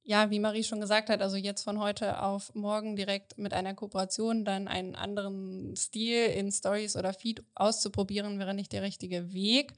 ja, 0.07 0.29
wie 0.29 0.39
Marie 0.39 0.63
schon 0.63 0.79
gesagt 0.79 1.09
hat, 1.09 1.21
also 1.21 1.35
jetzt 1.35 1.63
von 1.63 1.81
heute 1.81 2.23
auf 2.23 2.55
morgen 2.55 2.95
direkt 2.95 3.37
mit 3.37 3.53
einer 3.53 3.73
Kooperation 3.73 4.45
dann 4.45 4.69
einen 4.69 4.95
anderen 4.95 5.75
Stil 5.75 6.27
in 6.27 6.49
Stories 6.49 6.95
oder 6.95 7.11
Feed 7.11 7.43
auszuprobieren, 7.55 8.39
wäre 8.39 8.53
nicht 8.53 8.71
der 8.71 8.83
richtige 8.83 9.33
Weg. 9.33 9.73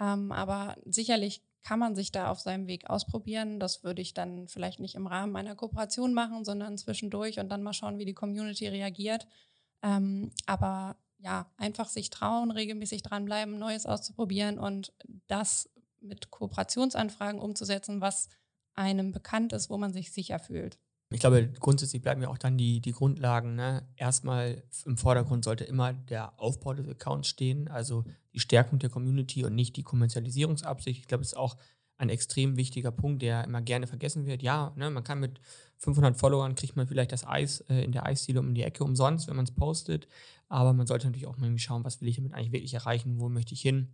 Ähm, 0.00 0.32
aber 0.32 0.74
sicherlich 0.84 1.42
kann 1.62 1.78
man 1.78 1.94
sich 1.94 2.10
da 2.10 2.28
auf 2.28 2.40
seinem 2.40 2.66
Weg 2.66 2.90
ausprobieren. 2.90 3.60
Das 3.60 3.84
würde 3.84 4.02
ich 4.02 4.14
dann 4.14 4.48
vielleicht 4.48 4.80
nicht 4.80 4.96
im 4.96 5.06
Rahmen 5.06 5.36
einer 5.36 5.54
Kooperation 5.54 6.12
machen, 6.12 6.44
sondern 6.44 6.76
zwischendurch 6.76 7.38
und 7.38 7.48
dann 7.48 7.62
mal 7.62 7.72
schauen, 7.72 7.98
wie 7.98 8.04
die 8.04 8.14
Community 8.14 8.66
reagiert. 8.66 9.28
Ähm, 9.84 10.32
aber 10.46 10.96
ja, 11.18 11.52
einfach 11.56 11.86
sich 11.86 12.10
trauen, 12.10 12.50
regelmäßig 12.50 13.04
dranbleiben, 13.04 13.56
Neues 13.60 13.86
auszuprobieren 13.86 14.58
und 14.58 14.92
das 15.28 15.70
mit 16.00 16.32
Kooperationsanfragen 16.32 17.40
umzusetzen, 17.40 18.00
was 18.00 18.28
einem 18.78 19.12
bekannt 19.12 19.52
ist, 19.52 19.68
wo 19.68 19.76
man 19.76 19.92
sich 19.92 20.12
sicher 20.12 20.38
fühlt. 20.38 20.78
Ich 21.10 21.20
glaube, 21.20 21.48
grundsätzlich 21.58 22.02
bleiben 22.02 22.20
ja 22.20 22.28
auch 22.28 22.38
dann 22.38 22.58
die, 22.58 22.80
die 22.80 22.92
Grundlagen. 22.92 23.54
Ne? 23.54 23.86
Erstmal 23.96 24.62
im 24.84 24.98
Vordergrund 24.98 25.44
sollte 25.44 25.64
immer 25.64 25.94
der 25.94 26.38
Aufbau 26.38 26.74
des 26.74 26.86
Accounts 26.86 27.28
stehen, 27.28 27.68
also 27.68 28.04
die 28.34 28.40
Stärkung 28.40 28.78
der 28.78 28.90
Community 28.90 29.44
und 29.44 29.54
nicht 29.54 29.76
die 29.76 29.82
Kommerzialisierungsabsicht. 29.82 31.00
Ich 31.00 31.06
glaube, 31.08 31.22
das 31.22 31.32
ist 31.32 31.38
auch 31.38 31.56
ein 31.96 32.10
extrem 32.10 32.56
wichtiger 32.56 32.92
Punkt, 32.92 33.22
der 33.22 33.42
immer 33.44 33.62
gerne 33.62 33.86
vergessen 33.86 34.26
wird. 34.26 34.42
Ja, 34.42 34.72
ne, 34.76 34.90
man 34.90 35.02
kann 35.02 35.18
mit 35.18 35.40
500 35.78 36.16
Followern 36.16 36.54
kriegt 36.54 36.76
man 36.76 36.86
vielleicht 36.86 37.10
das 37.10 37.26
Eis 37.26 37.60
äh, 37.62 37.82
in 37.82 37.92
der 37.92 38.06
Eisdiele 38.06 38.40
um 38.40 38.54
die 38.54 38.62
Ecke 38.62 38.84
umsonst, 38.84 39.28
wenn 39.28 39.36
man 39.36 39.46
es 39.46 39.50
postet. 39.50 40.06
Aber 40.48 40.74
man 40.74 40.86
sollte 40.86 41.06
natürlich 41.06 41.26
auch 41.26 41.38
mal 41.38 41.58
schauen, 41.58 41.84
was 41.84 42.00
will 42.00 42.08
ich 42.08 42.16
damit 42.16 42.34
eigentlich 42.34 42.52
wirklich 42.52 42.74
erreichen, 42.74 43.18
wo 43.18 43.28
möchte 43.28 43.54
ich 43.54 43.62
hin 43.62 43.88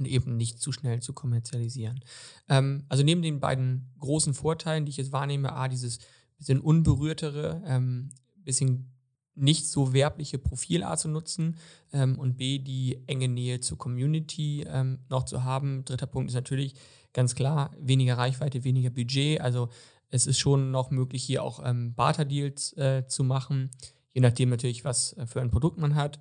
und 0.00 0.06
eben 0.06 0.36
nicht 0.36 0.60
zu 0.60 0.72
schnell 0.72 1.00
zu 1.00 1.12
kommerzialisieren. 1.12 2.00
Ähm, 2.48 2.84
also 2.88 3.04
neben 3.04 3.22
den 3.22 3.38
beiden 3.38 3.92
großen 4.00 4.34
Vorteilen, 4.34 4.86
die 4.86 4.90
ich 4.90 4.96
jetzt 4.96 5.12
wahrnehme, 5.12 5.52
A, 5.52 5.68
dieses 5.68 5.98
bisschen 6.38 6.60
unberührtere, 6.60 7.62
ähm, 7.66 8.08
bisschen 8.36 8.90
nicht 9.34 9.68
so 9.68 9.92
werbliche 9.92 10.38
Profilart 10.38 10.98
zu 10.98 11.08
nutzen 11.08 11.56
ähm, 11.92 12.18
und 12.18 12.36
B, 12.36 12.58
die 12.58 12.98
enge 13.06 13.28
Nähe 13.28 13.60
zur 13.60 13.78
Community 13.78 14.64
ähm, 14.66 15.00
noch 15.08 15.24
zu 15.24 15.44
haben. 15.44 15.84
Dritter 15.84 16.06
Punkt 16.06 16.30
ist 16.30 16.34
natürlich 16.34 16.74
ganz 17.12 17.34
klar, 17.34 17.70
weniger 17.78 18.16
Reichweite, 18.16 18.64
weniger 18.64 18.90
Budget. 18.90 19.40
Also 19.40 19.68
es 20.08 20.26
ist 20.26 20.38
schon 20.38 20.70
noch 20.70 20.90
möglich, 20.90 21.22
hier 21.22 21.42
auch 21.42 21.60
ähm, 21.64 21.94
Barter-Deals 21.94 22.76
äh, 22.78 23.06
zu 23.06 23.22
machen, 23.22 23.70
je 24.12 24.20
nachdem 24.20 24.48
natürlich, 24.48 24.84
was 24.84 25.12
äh, 25.18 25.26
für 25.26 25.40
ein 25.40 25.50
Produkt 25.50 25.78
man 25.78 25.94
hat. 25.94 26.20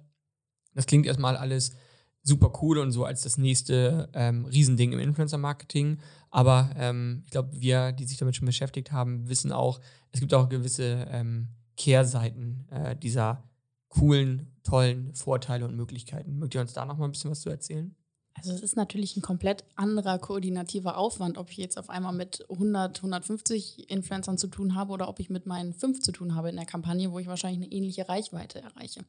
Das 0.75 0.85
klingt 0.85 1.05
erstmal 1.05 1.35
alles 1.35 1.75
super 2.23 2.51
cool 2.61 2.77
und 2.77 2.91
so 2.91 3.05
als 3.05 3.21
das 3.23 3.37
nächste 3.37 4.09
ähm, 4.13 4.45
Riesending 4.45 4.91
im 4.91 4.99
Influencer-Marketing. 4.99 5.99
Aber 6.29 6.69
ähm, 6.75 7.23
ich 7.25 7.31
glaube, 7.31 7.49
wir, 7.53 7.91
die 7.91 8.05
sich 8.05 8.17
damit 8.17 8.35
schon 8.35 8.45
beschäftigt 8.45 8.91
haben, 8.91 9.27
wissen 9.29 9.51
auch, 9.51 9.79
es 10.11 10.19
gibt 10.19 10.33
auch 10.33 10.49
gewisse 10.49 11.07
ähm, 11.09 11.47
Kehrseiten 11.75 12.67
äh, 12.69 12.95
dieser 12.95 13.43
coolen, 13.87 14.47
tollen 14.63 15.13
Vorteile 15.15 15.65
und 15.65 15.75
Möglichkeiten. 15.75 16.37
Mögt 16.37 16.55
ihr 16.55 16.61
uns 16.61 16.73
da 16.73 16.85
noch 16.85 16.97
mal 16.97 17.05
ein 17.05 17.11
bisschen 17.11 17.31
was 17.31 17.41
zu 17.41 17.49
erzählen? 17.49 17.95
Also 18.35 18.53
es 18.53 18.61
ist 18.61 18.77
natürlich 18.77 19.17
ein 19.17 19.21
komplett 19.21 19.65
anderer 19.75 20.17
koordinativer 20.17 20.97
Aufwand, 20.97 21.37
ob 21.37 21.51
ich 21.51 21.57
jetzt 21.57 21.77
auf 21.77 21.89
einmal 21.89 22.13
mit 22.13 22.45
100, 22.49 22.97
150 22.97 23.89
Influencern 23.89 24.37
zu 24.37 24.47
tun 24.47 24.75
habe 24.75 24.93
oder 24.93 25.09
ob 25.09 25.19
ich 25.19 25.29
mit 25.29 25.45
meinen 25.45 25.73
fünf 25.73 25.99
zu 25.99 26.11
tun 26.11 26.35
habe 26.35 26.49
in 26.49 26.55
der 26.55 26.65
Kampagne, 26.65 27.11
wo 27.11 27.19
ich 27.19 27.27
wahrscheinlich 27.27 27.63
eine 27.63 27.73
ähnliche 27.73 28.07
Reichweite 28.07 28.61
erreiche. 28.61 29.01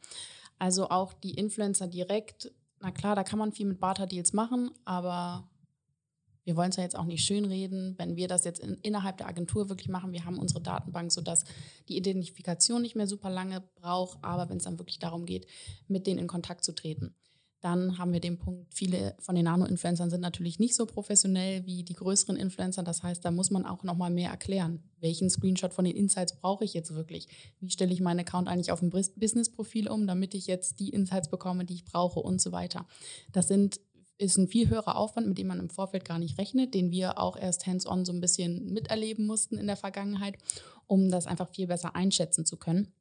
Also 0.58 0.90
auch 0.90 1.12
die 1.12 1.34
Influencer 1.34 1.86
direkt 1.86 2.50
na 2.80 2.90
klar, 2.90 3.14
da 3.14 3.24
kann 3.24 3.38
man 3.38 3.52
viel 3.52 3.66
mit 3.66 3.80
Barter-Deals 3.80 4.32
machen, 4.32 4.70
aber 4.84 5.48
wir 6.44 6.56
wollen 6.56 6.70
es 6.70 6.76
ja 6.76 6.82
jetzt 6.82 6.96
auch 6.96 7.04
nicht 7.04 7.24
schönreden, 7.24 7.94
wenn 7.98 8.16
wir 8.16 8.26
das 8.26 8.44
jetzt 8.44 8.60
in, 8.60 8.74
innerhalb 8.82 9.18
der 9.18 9.28
Agentur 9.28 9.68
wirklich 9.68 9.88
machen. 9.88 10.12
Wir 10.12 10.24
haben 10.24 10.38
unsere 10.38 10.62
Datenbank, 10.62 11.12
sodass 11.12 11.44
die 11.88 11.96
Identifikation 11.96 12.82
nicht 12.82 12.96
mehr 12.96 13.06
super 13.06 13.30
lange 13.30 13.60
braucht, 13.76 14.18
aber 14.22 14.48
wenn 14.48 14.56
es 14.56 14.64
dann 14.64 14.78
wirklich 14.78 14.98
darum 14.98 15.26
geht, 15.26 15.46
mit 15.86 16.06
denen 16.06 16.18
in 16.18 16.26
Kontakt 16.26 16.64
zu 16.64 16.74
treten. 16.74 17.14
Dann 17.60 17.98
haben 17.98 18.12
wir 18.12 18.20
den 18.20 18.38
Punkt, 18.38 18.72
viele 18.72 19.14
von 19.18 19.34
den 19.34 19.44
Nano-Influencern 19.44 20.08
sind 20.08 20.22
natürlich 20.22 20.58
nicht 20.58 20.74
so 20.74 20.86
professionell 20.86 21.66
wie 21.66 21.82
die 21.82 21.94
größeren 21.94 22.36
Influencer. 22.36 22.82
Das 22.82 23.02
heißt, 23.02 23.22
da 23.22 23.30
muss 23.30 23.50
man 23.50 23.66
auch 23.66 23.82
nochmal 23.82 24.10
mehr 24.10 24.30
erklären. 24.30 24.82
Welchen 25.00 25.28
Screenshot 25.28 25.74
von 25.74 25.84
den 25.84 25.94
Insights 25.94 26.36
brauche 26.36 26.64
ich 26.64 26.72
jetzt 26.72 26.94
wirklich? 26.94 27.28
Wie 27.60 27.70
stelle 27.70 27.92
ich 27.92 28.00
meinen 28.00 28.20
Account 28.20 28.48
eigentlich 28.48 28.72
auf 28.72 28.80
ein 28.80 28.90
Business-Profil 28.90 29.88
um, 29.88 30.06
damit 30.06 30.34
ich 30.34 30.46
jetzt 30.46 30.80
die 30.80 30.88
Insights 30.88 31.28
bekomme, 31.28 31.66
die 31.66 31.74
ich 31.74 31.84
brauche 31.84 32.20
und 32.20 32.40
so 32.40 32.50
weiter. 32.50 32.86
Das 33.32 33.48
sind 33.48 33.80
ist 34.20 34.36
ein 34.36 34.48
viel 34.48 34.68
höherer 34.68 34.96
Aufwand, 34.96 35.26
mit 35.26 35.38
dem 35.38 35.46
man 35.46 35.60
im 35.60 35.70
Vorfeld 35.70 36.04
gar 36.04 36.18
nicht 36.18 36.38
rechnet, 36.38 36.74
den 36.74 36.90
wir 36.90 37.18
auch 37.18 37.38
erst 37.38 37.66
hands-on 37.66 38.04
so 38.04 38.12
ein 38.12 38.20
bisschen 38.20 38.70
miterleben 38.70 39.26
mussten 39.26 39.56
in 39.56 39.66
der 39.66 39.76
Vergangenheit, 39.76 40.36
um 40.86 41.10
das 41.10 41.26
einfach 41.26 41.48
viel 41.48 41.66
besser 41.66 41.96
einschätzen 41.96 42.44
zu 42.44 42.58
können. 42.58 42.92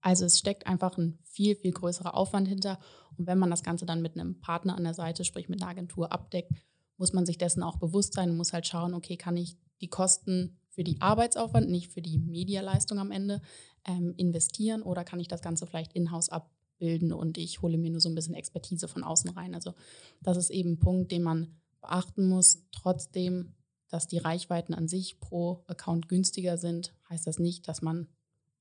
Also 0.00 0.24
es 0.24 0.38
steckt 0.38 0.66
einfach 0.66 0.96
ein 0.96 1.18
viel, 1.24 1.56
viel 1.56 1.72
größerer 1.72 2.14
Aufwand 2.14 2.48
hinter. 2.48 2.78
Und 3.16 3.26
wenn 3.26 3.38
man 3.38 3.50
das 3.50 3.62
Ganze 3.62 3.86
dann 3.86 4.02
mit 4.02 4.14
einem 4.14 4.40
Partner 4.40 4.76
an 4.76 4.84
der 4.84 4.94
Seite, 4.94 5.24
sprich 5.24 5.48
mit 5.48 5.60
einer 5.60 5.70
Agentur 5.70 6.12
abdeckt, 6.12 6.52
muss 6.96 7.12
man 7.12 7.26
sich 7.26 7.38
dessen 7.38 7.62
auch 7.62 7.78
bewusst 7.78 8.14
sein 8.14 8.30
und 8.30 8.36
muss 8.36 8.52
halt 8.52 8.66
schauen, 8.66 8.94
okay, 8.94 9.16
kann 9.16 9.36
ich 9.36 9.56
die 9.80 9.88
Kosten 9.88 10.58
für 10.68 10.84
die 10.84 11.00
Arbeitsaufwand, 11.00 11.68
nicht 11.68 11.92
für 11.92 12.02
die 12.02 12.18
Medialeistung 12.18 12.98
am 12.98 13.10
Ende, 13.10 13.40
ähm, 13.84 14.14
investieren 14.16 14.82
oder 14.82 15.04
kann 15.04 15.20
ich 15.20 15.28
das 15.28 15.42
Ganze 15.42 15.66
vielleicht 15.66 15.92
in-house 15.92 16.28
abbilden 16.28 17.12
und 17.12 17.38
ich 17.38 17.62
hole 17.62 17.78
mir 17.78 17.90
nur 17.90 18.00
so 18.00 18.08
ein 18.08 18.14
bisschen 18.14 18.34
Expertise 18.34 18.88
von 18.88 19.02
außen 19.02 19.30
rein. 19.30 19.54
Also 19.54 19.74
das 20.20 20.36
ist 20.36 20.50
eben 20.50 20.72
ein 20.72 20.78
Punkt, 20.78 21.10
den 21.10 21.22
man 21.22 21.60
beachten 21.80 22.28
muss. 22.28 22.64
Trotzdem, 22.72 23.54
dass 23.88 24.06
die 24.06 24.18
Reichweiten 24.18 24.74
an 24.74 24.88
sich 24.88 25.18
pro 25.20 25.64
Account 25.66 26.08
günstiger 26.08 26.58
sind, 26.58 26.94
heißt 27.08 27.26
das 27.26 27.38
nicht, 27.38 27.66
dass 27.68 27.82
man 27.82 28.08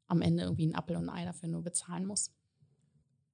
am 0.07 0.21
Ende 0.21 0.43
irgendwie 0.43 0.67
ein 0.67 0.75
Apfel 0.75 0.95
und 0.95 1.09
ein 1.09 1.15
Ei 1.15 1.25
dafür 1.25 1.49
nur 1.49 1.63
bezahlen 1.63 2.05
muss. 2.05 2.31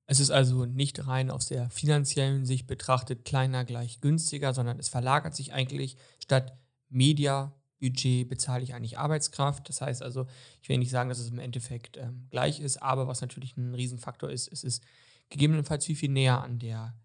Es 0.05 0.19
ist 0.19 0.31
also 0.31 0.65
nicht 0.65 1.07
rein 1.07 1.31
aus 1.31 1.47
der 1.47 1.69
finanziellen 1.69 2.45
Sicht 2.45 2.67
betrachtet 2.67 3.23
kleiner 3.23 3.63
gleich 3.63 4.01
günstiger, 4.01 4.53
sondern 4.53 4.79
es 4.79 4.89
verlagert 4.89 5.35
sich 5.35 5.53
eigentlich 5.53 5.97
statt 6.19 6.57
Media 6.89 7.53
Budget 7.79 8.29
bezahle 8.29 8.63
ich 8.63 8.73
eigentlich 8.73 8.97
Arbeitskraft. 8.97 9.67
Das 9.67 9.81
heißt 9.81 10.01
also, 10.01 10.25
ich 10.61 10.69
will 10.69 10.77
nicht 10.77 10.89
sagen, 10.89 11.09
dass 11.09 11.19
es 11.19 11.29
im 11.29 11.39
Endeffekt 11.39 11.97
ähm, 11.97 12.27
gleich 12.29 12.61
ist, 12.61 12.81
aber 12.81 13.07
was 13.07 13.21
natürlich 13.21 13.57
ein 13.57 13.75
Riesenfaktor 13.75 14.29
ist, 14.29 14.51
es 14.51 14.63
ist 14.63 14.83
gegebenenfalls 15.29 15.85
viel, 15.85 15.95
viel 15.95 16.11
näher 16.11 16.41
an 16.41 16.59
der 16.59 16.95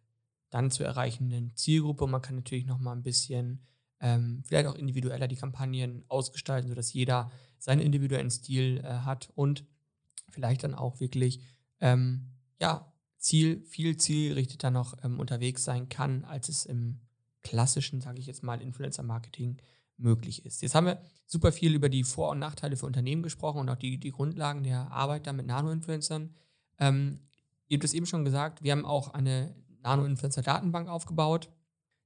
dann 0.51 0.71
zu 0.71 0.85
erreichenden 0.85 1.55
Zielgruppe. 1.57 2.07
Man 2.07 2.23
kann 2.23 2.37
natürlich 2.37 2.65
noch 2.65 2.79
mal 2.79 2.93
ein 2.93 3.03
bisschen 3.03 3.61
ähm, 4.01 4.43
vielleicht 4.47 4.69
auch 4.69 4.77
individueller 4.77 5.27
die 5.27 5.37
Kampagnen 5.37 6.05
ausgestalten, 6.09 6.69
sodass 6.69 6.93
jeder 6.93 7.31
seinen 7.59 7.81
individuellen 7.81 8.31
Stil 8.31 8.79
äh, 8.85 8.89
hat 8.89 9.31
und 9.35 9.65
vielleicht 10.29 10.65
dann 10.65 10.75
auch 10.75 11.01
wirklich 11.01 11.41
ähm, 11.81 12.33
ja, 12.61 12.93
Ziel, 13.19 13.63
viel 13.65 13.97
zielgerichteter 13.97 14.71
noch 14.71 14.97
ähm, 15.03 15.21
unterwegs 15.21 15.65
sein 15.65 15.89
kann, 15.89 16.25
als 16.25 16.49
es 16.49 16.67
im 16.67 17.01
klassischen, 17.43 18.01
sage 18.01 18.19
ich 18.19 18.27
jetzt 18.27 18.43
mal, 18.43 18.61
Influencer-Marketing 18.61 19.59
möglich 19.97 20.45
ist. 20.47 20.63
Jetzt 20.63 20.75
haben 20.75 20.87
wir 20.87 21.01
super 21.27 21.53
viel 21.53 21.75
über 21.75 21.89
die 21.89 22.05
Vor- 22.05 22.31
und 22.31 22.39
Nachteile 22.39 22.77
für 22.77 22.87
Unternehmen 22.87 23.23
gesprochen 23.23 23.59
und 23.61 23.69
auch 23.69 23.77
die, 23.77 23.99
die 23.99 24.11
Grundlagen 24.11 24.63
der 24.63 24.91
Arbeit 24.93 25.27
da 25.27 25.33
mit 25.33 25.47
Nano-Influencern. 25.47 26.35
Ähm, 26.79 27.21
ihr 27.67 27.77
habt 27.77 27.85
es 27.85 27.95
eben 27.95 28.07
schon 28.07 28.25
gesagt, 28.25 28.63
wir 28.63 28.73
haben 28.73 28.85
auch 28.85 29.15
eine 29.15 29.55
Nano-Influencer-Datenbank 29.83 30.89
aufgebaut, 30.89 31.51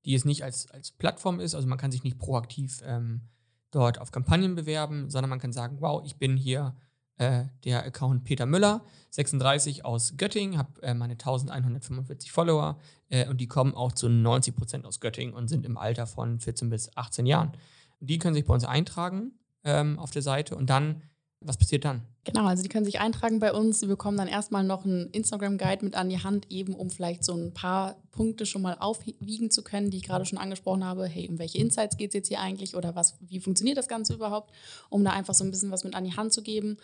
die 0.04 0.12
jetzt 0.12 0.24
nicht 0.24 0.42
als, 0.42 0.70
als 0.70 0.90
Plattform 0.90 1.38
ist, 1.40 1.54
also 1.54 1.68
man 1.68 1.78
kann 1.78 1.92
sich 1.92 2.02
nicht 2.02 2.18
proaktiv 2.18 2.82
ähm, 2.84 3.28
dort 3.72 4.00
auf 4.00 4.12
Kampagnen 4.12 4.54
bewerben, 4.54 5.10
sondern 5.10 5.30
man 5.30 5.40
kann 5.40 5.52
sagen, 5.52 5.78
wow, 5.80 6.02
ich 6.04 6.16
bin 6.16 6.36
hier 6.36 6.76
äh, 7.18 7.44
der 7.64 7.84
Account 7.84 8.24
Peter 8.24 8.46
Müller, 8.46 8.84
36 9.10 9.84
aus 9.84 10.16
Göttingen, 10.16 10.58
habe 10.58 10.80
äh, 10.82 10.94
meine 10.94 11.14
1145 11.14 12.30
Follower 12.30 12.78
äh, 13.08 13.28
und 13.28 13.40
die 13.40 13.48
kommen 13.48 13.74
auch 13.74 13.92
zu 13.92 14.08
90 14.08 14.54
Prozent 14.54 14.86
aus 14.86 15.00
Göttingen 15.00 15.34
und 15.34 15.48
sind 15.48 15.66
im 15.66 15.76
Alter 15.76 16.06
von 16.06 16.38
14 16.38 16.70
bis 16.70 16.96
18 16.96 17.26
Jahren. 17.26 17.52
Die 18.00 18.18
können 18.18 18.34
sich 18.34 18.44
bei 18.44 18.54
uns 18.54 18.64
eintragen 18.64 19.32
ähm, 19.64 19.98
auf 19.98 20.10
der 20.10 20.22
Seite 20.22 20.56
und 20.56 20.70
dann 20.70 21.02
was 21.44 21.56
passiert 21.56 21.84
dann? 21.84 22.02
Genau, 22.24 22.46
also 22.46 22.62
die 22.62 22.68
können 22.68 22.84
sich 22.84 23.00
eintragen 23.00 23.40
bei 23.40 23.52
uns. 23.52 23.80
Sie 23.80 23.86
bekommen 23.86 24.16
dann 24.16 24.28
erstmal 24.28 24.62
noch 24.62 24.84
einen 24.84 25.10
Instagram-Guide 25.10 25.84
mit 25.84 25.94
an 25.94 26.08
die 26.08 26.22
Hand, 26.22 26.46
eben 26.50 26.74
um 26.74 26.88
vielleicht 26.88 27.24
so 27.24 27.34
ein 27.34 27.52
paar 27.52 27.96
Punkte 28.12 28.46
schon 28.46 28.62
mal 28.62 28.76
aufwiegen 28.78 29.50
zu 29.50 29.62
können, 29.62 29.90
die 29.90 29.96
ich 29.96 30.04
gerade 30.04 30.24
schon 30.24 30.38
angesprochen 30.38 30.84
habe. 30.84 31.06
Hey, 31.06 31.28
um 31.28 31.38
welche 31.38 31.58
Insights 31.58 31.96
geht 31.96 32.10
es 32.10 32.14
jetzt 32.14 32.28
hier 32.28 32.40
eigentlich 32.40 32.76
oder 32.76 32.94
was, 32.94 33.16
wie 33.20 33.40
funktioniert 33.40 33.76
das 33.76 33.88
Ganze 33.88 34.14
überhaupt, 34.14 34.52
um 34.88 35.02
da 35.04 35.10
einfach 35.10 35.34
so 35.34 35.44
ein 35.44 35.50
bisschen 35.50 35.72
was 35.72 35.82
mit 35.82 35.94
an 35.94 36.04
die 36.04 36.16
Hand 36.16 36.32
zu 36.32 36.42
geben. 36.42 36.76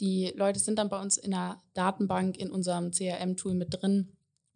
Die 0.00 0.32
Leute 0.34 0.58
sind 0.58 0.78
dann 0.78 0.88
bei 0.88 1.00
uns 1.00 1.18
in 1.18 1.30
der 1.30 1.60
Datenbank 1.74 2.36
in 2.36 2.50
unserem 2.50 2.90
CRM-Tool 2.90 3.54
mit 3.54 3.80
drin 3.80 4.08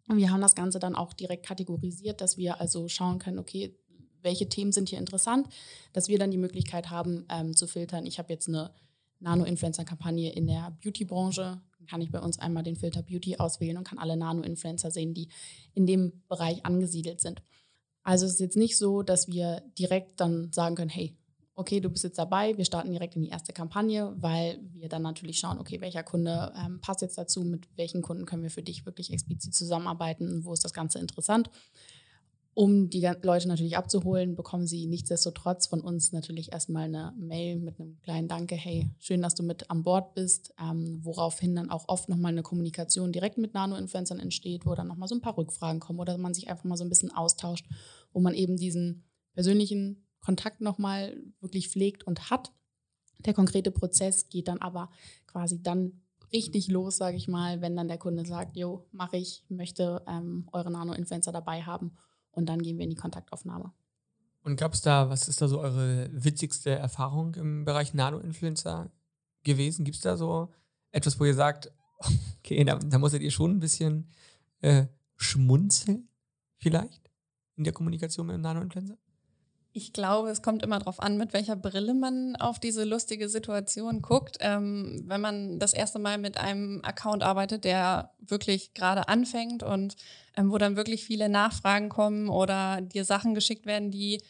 Und 0.07 0.17
wir 0.17 0.31
haben 0.31 0.41
das 0.41 0.55
Ganze 0.55 0.79
dann 0.79 0.95
auch 0.95 1.13
direkt 1.13 1.45
kategorisiert, 1.45 2.19
dass 2.19 2.37
wir 2.37 2.59
also 2.59 2.89
schauen 2.89 3.19
können, 3.19 3.39
okay, 3.39 3.73
welche 4.25 4.49
Themen 4.49 4.73
sind 4.73 4.89
hier 4.89 4.99
interessant, 4.99 5.47
dass 5.93 6.09
wir 6.09 6.19
dann 6.19 6.31
die 6.31 6.37
Möglichkeit 6.37 6.89
haben 6.89 7.25
ähm, 7.29 7.55
zu 7.55 7.67
filtern. 7.67 8.05
Ich 8.05 8.19
habe 8.19 8.33
jetzt 8.33 8.49
eine 8.49 8.71
Nano-Influencer-Kampagne 9.19 10.31
in 10.33 10.47
der 10.47 10.75
Beauty-Branche, 10.83 11.61
kann 11.87 12.01
ich 12.01 12.11
bei 12.11 12.19
uns 12.19 12.39
einmal 12.39 12.63
den 12.63 12.75
Filter 12.75 13.03
Beauty 13.03 13.37
auswählen 13.37 13.77
und 13.77 13.87
kann 13.87 13.99
alle 13.99 14.17
Nano-Influencer 14.17 14.91
sehen, 14.91 15.13
die 15.13 15.29
in 15.73 15.85
dem 15.85 16.23
Bereich 16.27 16.65
angesiedelt 16.65 17.21
sind. 17.21 17.41
Also 18.03 18.25
es 18.25 18.33
ist 18.33 18.39
jetzt 18.39 18.57
nicht 18.57 18.77
so, 18.77 19.01
dass 19.01 19.27
wir 19.27 19.63
direkt 19.77 20.19
dann 20.19 20.51
sagen 20.51 20.75
können, 20.75 20.89
hey, 20.89 21.15
okay, 21.55 21.79
du 21.79 21.89
bist 21.89 22.03
jetzt 22.03 22.19
dabei, 22.19 22.57
wir 22.57 22.65
starten 22.65 22.91
direkt 22.91 23.15
in 23.15 23.21
die 23.21 23.29
erste 23.29 23.53
Kampagne, 23.53 24.13
weil 24.19 24.59
wir 24.73 24.89
dann 24.89 25.01
natürlich 25.01 25.39
schauen, 25.39 25.57
okay, 25.57 25.79
welcher 25.79 26.03
Kunde 26.03 26.53
ähm, 26.57 26.81
passt 26.81 27.01
jetzt 27.01 27.17
dazu, 27.17 27.43
mit 27.43 27.67
welchen 27.77 28.01
Kunden 28.01 28.25
können 28.25 28.43
wir 28.43 28.51
für 28.51 28.61
dich 28.61 28.85
wirklich 28.85 29.11
explizit 29.11 29.55
zusammenarbeiten, 29.55 30.43
wo 30.43 30.53
ist 30.53 30.65
das 30.65 30.73
Ganze 30.73 30.99
interessant. 30.99 31.49
Um 32.57 32.89
die 32.89 33.01
Leute 33.21 33.49
natürlich 33.49 33.75
abzuholen, 33.75 34.33
bekommen 34.33 34.65
sie 34.65 34.87
nichtsdestotrotz 34.87 35.67
von 35.67 35.81
uns 35.81 36.13
natürlich 36.13 36.53
erstmal 36.53 36.85
eine 36.85 37.13
Mail 37.17 37.59
mit 37.59 37.77
einem 37.77 37.99
kleinen 38.01 38.29
Danke, 38.29 38.55
hey, 38.55 38.89
schön, 38.97 39.21
dass 39.21 39.35
du 39.35 39.43
mit 39.43 39.69
an 39.69 39.83
Bord 39.83 40.13
bist, 40.13 40.53
ähm, 40.57 41.01
woraufhin 41.03 41.53
dann 41.53 41.69
auch 41.69 41.89
oft 41.89 42.07
nochmal 42.07 42.31
eine 42.31 42.43
Kommunikation 42.43 43.11
direkt 43.11 43.37
mit 43.37 43.53
Nano-Influencern 43.53 44.21
entsteht, 44.21 44.65
wo 44.65 44.73
dann 44.73 44.87
nochmal 44.87 45.09
so 45.09 45.15
ein 45.15 45.21
paar 45.21 45.37
Rückfragen 45.37 45.81
kommen 45.81 45.99
oder 45.99 46.17
man 46.17 46.33
sich 46.33 46.49
einfach 46.49 46.63
mal 46.63 46.77
so 46.77 46.85
ein 46.85 46.89
bisschen 46.89 47.13
austauscht, 47.13 47.65
wo 48.13 48.21
man 48.21 48.33
eben 48.33 48.55
diesen 48.55 49.03
persönlichen 49.33 50.07
Kontakt 50.21 50.61
nochmal 50.61 51.21
wirklich 51.41 51.67
pflegt 51.67 52.07
und 52.07 52.29
hat. 52.29 52.53
Der 53.25 53.33
konkrete 53.33 53.71
Prozess 53.71 54.29
geht 54.29 54.47
dann 54.47 54.59
aber 54.59 54.89
quasi 55.27 55.61
dann 55.61 56.03
richtig 56.31 56.69
los, 56.69 56.95
sage 56.95 57.17
ich 57.17 57.27
mal, 57.27 57.59
wenn 57.59 57.75
dann 57.75 57.89
der 57.89 57.97
Kunde 57.97 58.25
sagt, 58.25 58.55
jo, 58.55 58.87
mache 58.93 59.17
ich, 59.17 59.43
möchte 59.49 60.03
ähm, 60.07 60.47
eure 60.53 60.71
Nano-Influencer 60.71 61.33
dabei 61.33 61.61
haben 61.63 61.97
und 62.35 62.47
dann 62.47 62.61
gehen 62.61 62.77
wir 62.77 62.83
in 62.83 62.91
die 62.91 62.95
Kontaktaufnahme. 62.95 63.71
Und 64.43 64.57
gab 64.57 64.73
es 64.73 64.81
da, 64.81 65.09
was 65.09 65.27
ist 65.27 65.41
da 65.41 65.47
so 65.47 65.59
eure 65.59 66.09
witzigste 66.11 66.69
Erfahrung 66.69 67.33
im 67.35 67.65
Bereich 67.65 67.93
Nano-Influencer 67.95 68.91
gewesen? 69.43 69.85
Gibt 69.85 69.95
es 69.95 70.03
da 70.03 70.17
so 70.17 70.53
etwas, 70.91 71.19
wo 71.19 71.25
ihr 71.25 71.33
sagt, 71.33 71.71
okay, 72.39 72.63
da, 72.63 72.75
da 72.75 72.99
musstet 72.99 73.23
ihr 73.23 73.31
schon 73.31 73.51
ein 73.51 73.59
bisschen 73.59 74.11
äh, 74.61 74.85
schmunzeln, 75.15 76.09
vielleicht, 76.57 77.09
in 77.55 77.63
der 77.63 77.73
Kommunikation 77.73 78.27
mit 78.27 78.35
dem 78.35 78.41
Nano-Influencer? 78.41 78.97
Ich 79.77 79.91
glaube, 79.91 80.29
es 80.29 80.41
kommt 80.41 80.63
immer 80.63 80.79
darauf 80.79 81.01
an, 81.01 81.17
mit 81.17 81.33
welcher 81.33 81.57
Brille 81.57 81.93
man 81.93 82.37
auf 82.37 82.59
diese 82.59 82.85
lustige 82.85 83.27
Situation 83.27 84.01
guckt. 84.01 84.37
Ähm, 84.39 85.03
wenn 85.05 85.19
man 85.19 85.59
das 85.59 85.73
erste 85.73 85.99
Mal 85.99 86.17
mit 86.17 86.37
einem 86.37 86.79
Account 86.85 87.23
arbeitet, 87.23 87.65
der 87.65 88.13
wirklich 88.19 88.73
gerade 88.73 89.09
anfängt 89.09 89.63
und 89.63 89.97
ähm, 90.37 90.49
wo 90.49 90.57
dann 90.57 90.77
wirklich 90.77 91.03
viele 91.03 91.27
Nachfragen 91.27 91.89
kommen 91.89 92.29
oder 92.29 92.79
dir 92.79 93.03
Sachen 93.03 93.35
geschickt 93.35 93.65
werden, 93.65 93.91
die 93.91 94.21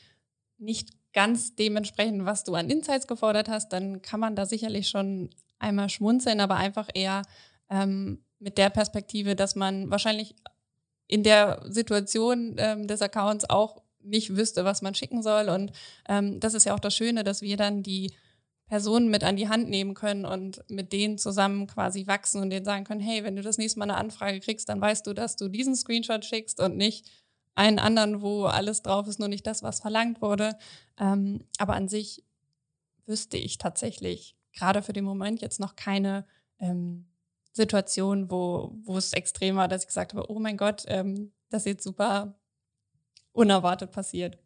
nicht 0.57 0.89
ganz 1.13 1.53
dementsprechend, 1.53 2.25
was 2.25 2.43
du 2.43 2.55
an 2.55 2.71
Insights 2.71 3.05
gefordert 3.05 3.47
hast, 3.47 3.71
dann 3.71 4.01
kann 4.01 4.19
man 4.19 4.35
da 4.35 4.47
sicherlich 4.47 4.89
schon 4.89 5.29
einmal 5.59 5.89
schmunzeln, 5.89 6.39
aber 6.39 6.55
einfach 6.55 6.89
eher 6.91 7.21
ähm, 7.69 8.25
mit 8.39 8.57
der 8.57 8.71
Perspektive, 8.71 9.35
dass 9.35 9.55
man 9.55 9.91
wahrscheinlich 9.91 10.33
in 11.05 11.21
der 11.21 11.61
Situation 11.69 12.55
ähm, 12.57 12.87
des 12.87 13.03
Accounts 13.03 13.47
auch 13.47 13.84
nicht 14.05 14.35
wüsste, 14.35 14.65
was 14.65 14.81
man 14.81 14.95
schicken 14.95 15.23
soll. 15.23 15.49
Und 15.49 15.71
ähm, 16.07 16.39
das 16.39 16.53
ist 16.53 16.65
ja 16.65 16.73
auch 16.73 16.79
das 16.79 16.95
Schöne, 16.95 17.23
dass 17.23 17.41
wir 17.41 17.57
dann 17.57 17.83
die 17.83 18.11
Personen 18.67 19.09
mit 19.09 19.23
an 19.23 19.35
die 19.35 19.47
Hand 19.47 19.69
nehmen 19.69 19.93
können 19.93 20.25
und 20.25 20.63
mit 20.69 20.91
denen 20.91 21.17
zusammen 21.17 21.67
quasi 21.67 22.07
wachsen 22.07 22.41
und 22.41 22.49
denen 22.49 22.65
sagen 22.65 22.83
können, 22.83 23.01
hey, 23.01 23.23
wenn 23.23 23.35
du 23.35 23.43
das 23.43 23.57
nächste 23.57 23.79
Mal 23.79 23.85
eine 23.85 23.97
Anfrage 23.97 24.39
kriegst, 24.39 24.69
dann 24.69 24.81
weißt 24.81 25.05
du, 25.05 25.13
dass 25.13 25.35
du 25.35 25.49
diesen 25.49 25.75
Screenshot 25.75 26.25
schickst 26.25 26.59
und 26.59 26.75
nicht 26.75 27.07
einen 27.53 27.79
anderen, 27.79 28.21
wo 28.21 28.45
alles 28.45 28.81
drauf 28.81 29.07
ist, 29.07 29.19
nur 29.19 29.27
nicht 29.27 29.45
das, 29.45 29.63
was 29.63 29.79
verlangt 29.79 30.21
wurde. 30.21 30.57
Ähm, 30.99 31.45
aber 31.57 31.75
an 31.75 31.87
sich 31.87 32.23
wüsste 33.05 33.37
ich 33.37 33.57
tatsächlich 33.57 34.35
gerade 34.53 34.81
für 34.81 34.93
den 34.93 35.05
Moment 35.05 35.41
jetzt 35.41 35.59
noch 35.59 35.75
keine 35.75 36.25
ähm, 36.59 37.05
Situation, 37.51 38.31
wo, 38.31 38.75
wo 38.83 38.97
es 38.97 39.13
extrem 39.13 39.55
war, 39.55 39.67
dass 39.67 39.83
ich 39.83 39.87
gesagt 39.87 40.13
habe, 40.13 40.29
oh 40.29 40.39
mein 40.39 40.57
Gott, 40.57 40.83
ähm, 40.87 41.31
das 41.49 41.65
jetzt 41.65 41.83
super 41.83 42.37
unerwartet 43.35 43.91
passiert. 43.91 44.37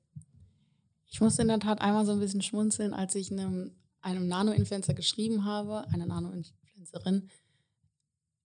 Ich 1.07 1.21
musste 1.21 1.41
in 1.41 1.47
der 1.47 1.59
Tat 1.59 1.81
einmal 1.81 2.05
so 2.05 2.11
ein 2.11 2.19
bisschen 2.19 2.41
schmunzeln, 2.41 2.93
als 2.93 3.15
ich 3.15 3.31
einem, 3.31 3.71
einem 4.01 4.27
Nano-Influencer 4.27 4.93
geschrieben 4.93 5.45
habe, 5.45 5.87
eine 5.89 6.05
Nano-Influencerin, 6.05 7.29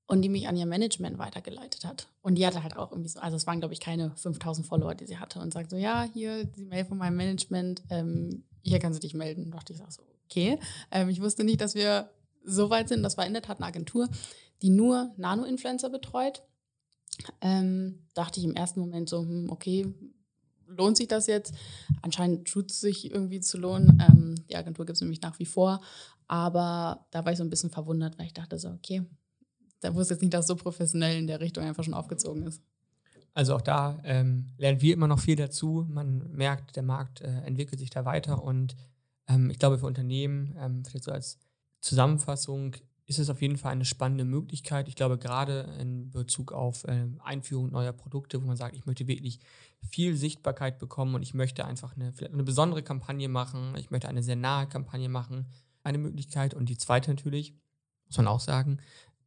und 0.07 0.21
die 0.21 0.29
mich 0.29 0.49
an 0.49 0.57
ihr 0.57 0.67
Management 0.67 1.19
weitergeleitet 1.19 1.85
hat. 1.85 2.09
Und 2.21 2.35
die 2.35 2.47
hatte 2.47 2.63
halt 2.63 2.77
auch 2.77 2.93
irgendwie 2.93 3.09
so, 3.09 3.21
also 3.21 3.37
es 3.37 3.47
waren, 3.47 3.61
glaube 3.61 3.73
ich, 3.73 3.81
keine 3.81 4.15
5000 4.17 4.67
Follower, 4.67 4.95
die 4.95 5.07
sie 5.07 5.17
hatte. 5.17 5.41
Und 5.41 5.53
sagt 5.53 5.71
so, 5.71 5.77
ja, 5.77 6.03
hier 6.13 6.45
die 6.45 6.65
Mail 6.65 6.85
von 6.85 6.99
meinem 6.99 7.17
Management, 7.17 7.83
ähm, 7.89 8.45
hier 8.61 8.79
kannst 8.81 8.99
du 8.99 9.07
dich 9.07 9.15
melden. 9.15 9.45
Und 9.45 9.51
dachte 9.53 9.73
ich 9.73 9.79
so, 9.89 10.03
okay. 10.27 10.59
Ähm, 10.91 11.09
ich 11.09 11.23
wusste 11.23 11.43
nicht, 11.43 11.63
dass 11.63 11.75
wir 11.75 12.11
so 12.45 12.69
weit 12.69 12.89
sind. 12.89 13.03
Das 13.03 13.17
war 13.17 13.27
in 13.27 13.33
der 13.33 13.41
Tat 13.41 13.59
eine 13.59 13.67
Agentur, 13.67 14.11
die 14.61 14.69
nur 14.69 15.11
Nano-Influencer 15.17 15.89
betreut. 15.89 16.43
Ähm, 17.41 18.07
dachte 18.13 18.41
ich 18.41 18.45
im 18.45 18.55
ersten 18.55 18.81
Moment 18.81 19.09
so, 19.09 19.21
hm, 19.23 19.49
okay, 19.51 19.95
lohnt 20.67 20.97
sich 20.97 21.09
das 21.09 21.27
jetzt? 21.27 21.55
Anscheinend 22.03 22.49
tut 22.49 22.71
es 22.71 22.81
sich 22.81 23.11
irgendwie 23.11 23.41
zu 23.41 23.59
lohnen. 23.59 24.03
Ähm, 24.07 24.35
die 24.49 24.57
Agentur 24.57 24.87
gibt 24.87 24.97
es 24.97 25.01
nämlich 25.01 25.23
nach 25.23 25.39
wie 25.39 25.47
vor. 25.47 25.81
Aber 26.27 27.07
da 27.11 27.25
war 27.25 27.33
ich 27.33 27.39
so 27.39 27.45
ein 27.45 27.51
bisschen 27.51 27.71
verwundert, 27.71 28.19
weil 28.19 28.27
ich 28.27 28.33
dachte 28.33 28.59
so, 28.59 28.71
okay, 28.71 29.03
da 29.81 29.95
wusste 29.95 30.15
jetzt 30.15 30.23
nicht, 30.23 30.33
dass 30.33 30.47
so 30.47 30.57
professionell 30.57 31.19
in 31.19 31.27
der 31.27 31.41
Richtung 31.41 31.65
einfach 31.65 31.85
schon 31.85 31.95
aufgezogen 31.95 32.47
ist. 32.47 32.63
Also 33.35 33.57
auch 33.57 33.61
da 33.61 34.01
ähm, 34.05 34.53
lernen 34.59 34.81
wir 34.81 34.95
immer 34.95 35.09
noch 35.09 35.19
viel 35.19 35.37
dazu. 35.37 35.87
Man 35.89 36.31
merkt, 36.33 36.77
der 36.77 36.85
Markt 36.85 37.21
äh, 37.21 37.43
entwickelt 37.43 37.81
sich 37.81 37.91
da 37.91 38.05
weiter 38.05 38.43
und 38.43 38.77
ähm, 39.29 39.51
ich 39.51 39.59
glaube 39.59 39.79
für 39.79 39.87
Unternehmen, 39.87 40.55
ähm, 40.59 40.85
vielleicht 40.85 41.05
so 41.05 41.11
als 41.11 41.39
Zusammenfassung, 41.81 42.77
ist 43.07 43.19
es 43.19 43.29
auf 43.29 43.43
jeden 43.43 43.59
Fall 43.59 43.73
eine 43.73 43.85
spannende 43.85 44.25
Möglichkeit. 44.25 44.89
Ich 44.89 44.97
glaube, 44.97 45.19
gerade 45.19 45.77
in 45.79 46.11
Bezug 46.11 46.53
auf 46.53 46.85
äh, 46.85 47.07
Einführung 47.23 47.71
neuer 47.71 47.93
Produkte, 47.93 48.43
wo 48.43 48.47
man 48.47 48.57
sagt, 48.57 48.75
ich 48.75 48.87
möchte 48.87 49.07
wirklich 49.07 49.41
viel 49.87 50.17
Sichtbarkeit 50.17 50.79
bekommen 50.79 51.15
und 51.15 51.23
ich 51.23 51.35
möchte 51.35 51.67
einfach 51.67 51.97
eine, 51.97 52.15
eine 52.33 52.43
besondere 52.43 52.83
Kampagne 52.83 53.29
machen, 53.29 53.75
ich 53.77 53.91
möchte 53.91 54.09
eine 54.09 54.23
sehr 54.23 54.37
nahe 54.37 54.67
Kampagne 54.67 55.11
machen, 55.11 55.47
eine 55.83 55.99
Möglichkeit. 55.99 56.55
Und 56.55 56.69
die 56.71 56.79
zweite 56.79 57.11
natürlich, 57.11 57.55
muss 58.07 58.17
man 58.17 58.27
auch 58.27 58.41
sagen, 58.41 58.79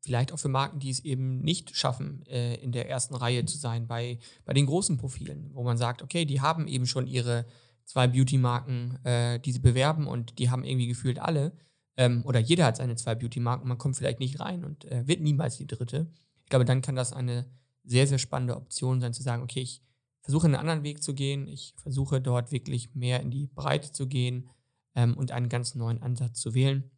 vielleicht 0.01 0.31
auch 0.31 0.39
für 0.39 0.49
Marken, 0.49 0.79
die 0.79 0.89
es 0.89 1.01
eben 1.01 1.41
nicht 1.41 1.75
schaffen, 1.75 2.25
äh, 2.25 2.55
in 2.55 2.71
der 2.71 2.89
ersten 2.89 3.13
Reihe 3.13 3.45
zu 3.45 3.57
sein, 3.57 3.87
bei, 3.87 4.17
bei 4.45 4.53
den 4.53 4.65
großen 4.65 4.97
Profilen, 4.97 5.51
wo 5.53 5.63
man 5.63 5.77
sagt, 5.77 6.01
okay, 6.01 6.25
die 6.25 6.41
haben 6.41 6.67
eben 6.67 6.87
schon 6.87 7.05
ihre 7.05 7.45
zwei 7.85 8.07
Beauty-Marken, 8.07 8.97
äh, 9.05 9.39
die 9.39 9.51
sie 9.51 9.59
bewerben 9.59 10.07
und 10.07 10.39
die 10.39 10.49
haben 10.49 10.63
irgendwie 10.63 10.87
gefühlt 10.87 11.19
alle 11.19 11.51
ähm, 11.97 12.23
oder 12.25 12.39
jeder 12.39 12.65
hat 12.65 12.77
seine 12.77 12.95
zwei 12.95 13.15
Beauty-Marken, 13.15 13.67
man 13.67 13.77
kommt 13.77 13.97
vielleicht 13.97 14.19
nicht 14.19 14.39
rein 14.39 14.63
und 14.63 14.85
äh, 14.85 15.07
wird 15.07 15.21
niemals 15.21 15.57
die 15.57 15.67
dritte. 15.67 16.07
Ich 16.43 16.49
glaube, 16.49 16.65
dann 16.65 16.81
kann 16.81 16.95
das 16.95 17.11
eine 17.11 17.45
sehr, 17.83 18.07
sehr 18.07 18.19
spannende 18.19 18.55
Option 18.55 19.01
sein, 19.01 19.13
zu 19.13 19.23
sagen, 19.23 19.43
okay, 19.43 19.61
ich 19.61 19.81
versuche 20.21 20.45
einen 20.45 20.55
anderen 20.55 20.83
Weg 20.83 21.01
zu 21.01 21.13
gehen, 21.13 21.47
ich 21.47 21.73
versuche 21.77 22.21
dort 22.21 22.51
wirklich 22.51 22.93
mehr 22.93 23.21
in 23.21 23.31
die 23.31 23.47
Breite 23.47 23.91
zu 23.91 24.07
gehen 24.07 24.49
ähm, 24.95 25.15
und 25.15 25.31
einen 25.31 25.49
ganz 25.49 25.73
neuen 25.73 26.01
Ansatz 26.01 26.39
zu 26.39 26.53
wählen. 26.53 26.89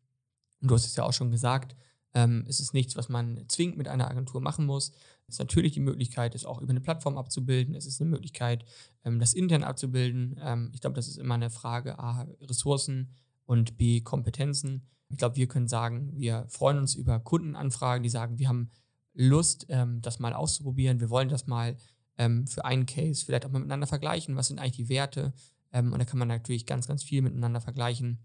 Und 0.62 0.70
du 0.70 0.76
hast 0.76 0.86
es 0.86 0.96
ja 0.96 1.04
auch 1.04 1.14
schon 1.14 1.32
gesagt, 1.32 1.76
ähm, 2.14 2.44
es 2.48 2.60
ist 2.60 2.74
nichts, 2.74 2.96
was 2.96 3.08
man 3.08 3.46
zwingend 3.48 3.78
mit 3.78 3.88
einer 3.88 4.10
Agentur 4.10 4.42
machen 4.42 4.66
muss. 4.66 4.92
Es 5.28 5.36
ist 5.36 5.40
natürlich 5.40 5.74
die 5.74 5.80
Möglichkeit, 5.80 6.34
es 6.34 6.46
auch 6.46 6.60
über 6.60 6.72
eine 6.72 6.82
Plattform 6.82 7.18
abzubilden. 7.18 7.76
Es 7.76 7.86
ist 7.86 8.02
eine 8.02 8.10
Möglichkeit, 8.10 8.66
ähm, 9.06 9.20
das 9.20 9.34
intern 9.34 9.64
abzubilden. 9.64 10.40
Ähm, 10.42 10.72
ich 10.74 10.82
glaube, 10.82 10.96
das 10.96 11.08
ist 11.08 11.18
immer 11.18 11.36
eine 11.36 11.52
Frage 11.52 12.00
A, 12.00 12.28
Ressourcen, 12.42 13.14
und 13.50 13.80
B, 13.80 14.02
Kompetenzen. 14.02 14.84
Ich 15.10 15.18
glaube, 15.18 15.36
wir 15.36 15.48
können 15.48 15.68
sagen, 15.68 16.12
wir 16.14 16.46
freuen 16.50 16.78
uns 16.78 16.94
über 16.94 17.20
Kundenanfragen, 17.20 18.04
die 18.04 18.10
sagen, 18.10 18.38
wir 18.38 18.48
haben 18.48 18.70
Lust, 19.16 19.66
ähm, 19.70 20.04
das 20.04 20.20
mal 20.20 20.34
auszuprobieren. 20.34 21.00
Wir 21.00 21.10
wollen 21.10 21.30
das 21.30 21.48
mal 21.48 21.76
ähm, 22.20 22.46
für 22.46 22.64
einen 22.64 22.86
Case 22.86 23.26
vielleicht 23.26 23.48
auch 23.48 23.50
mal 23.50 23.58
miteinander 23.58 23.88
vergleichen. 23.88 24.36
Was 24.36 24.50
sind 24.50 24.60
eigentlich 24.60 24.76
die 24.76 24.90
Werte? 24.90 25.34
Ähm, 25.74 25.92
und 25.92 25.98
da 25.98 26.06
kann 26.06 26.20
man 26.20 26.28
natürlich 26.28 26.68
ganz, 26.68 26.88
ganz 26.88 27.02
viel 27.02 27.24
miteinander 27.24 27.60
vergleichen 27.60 28.20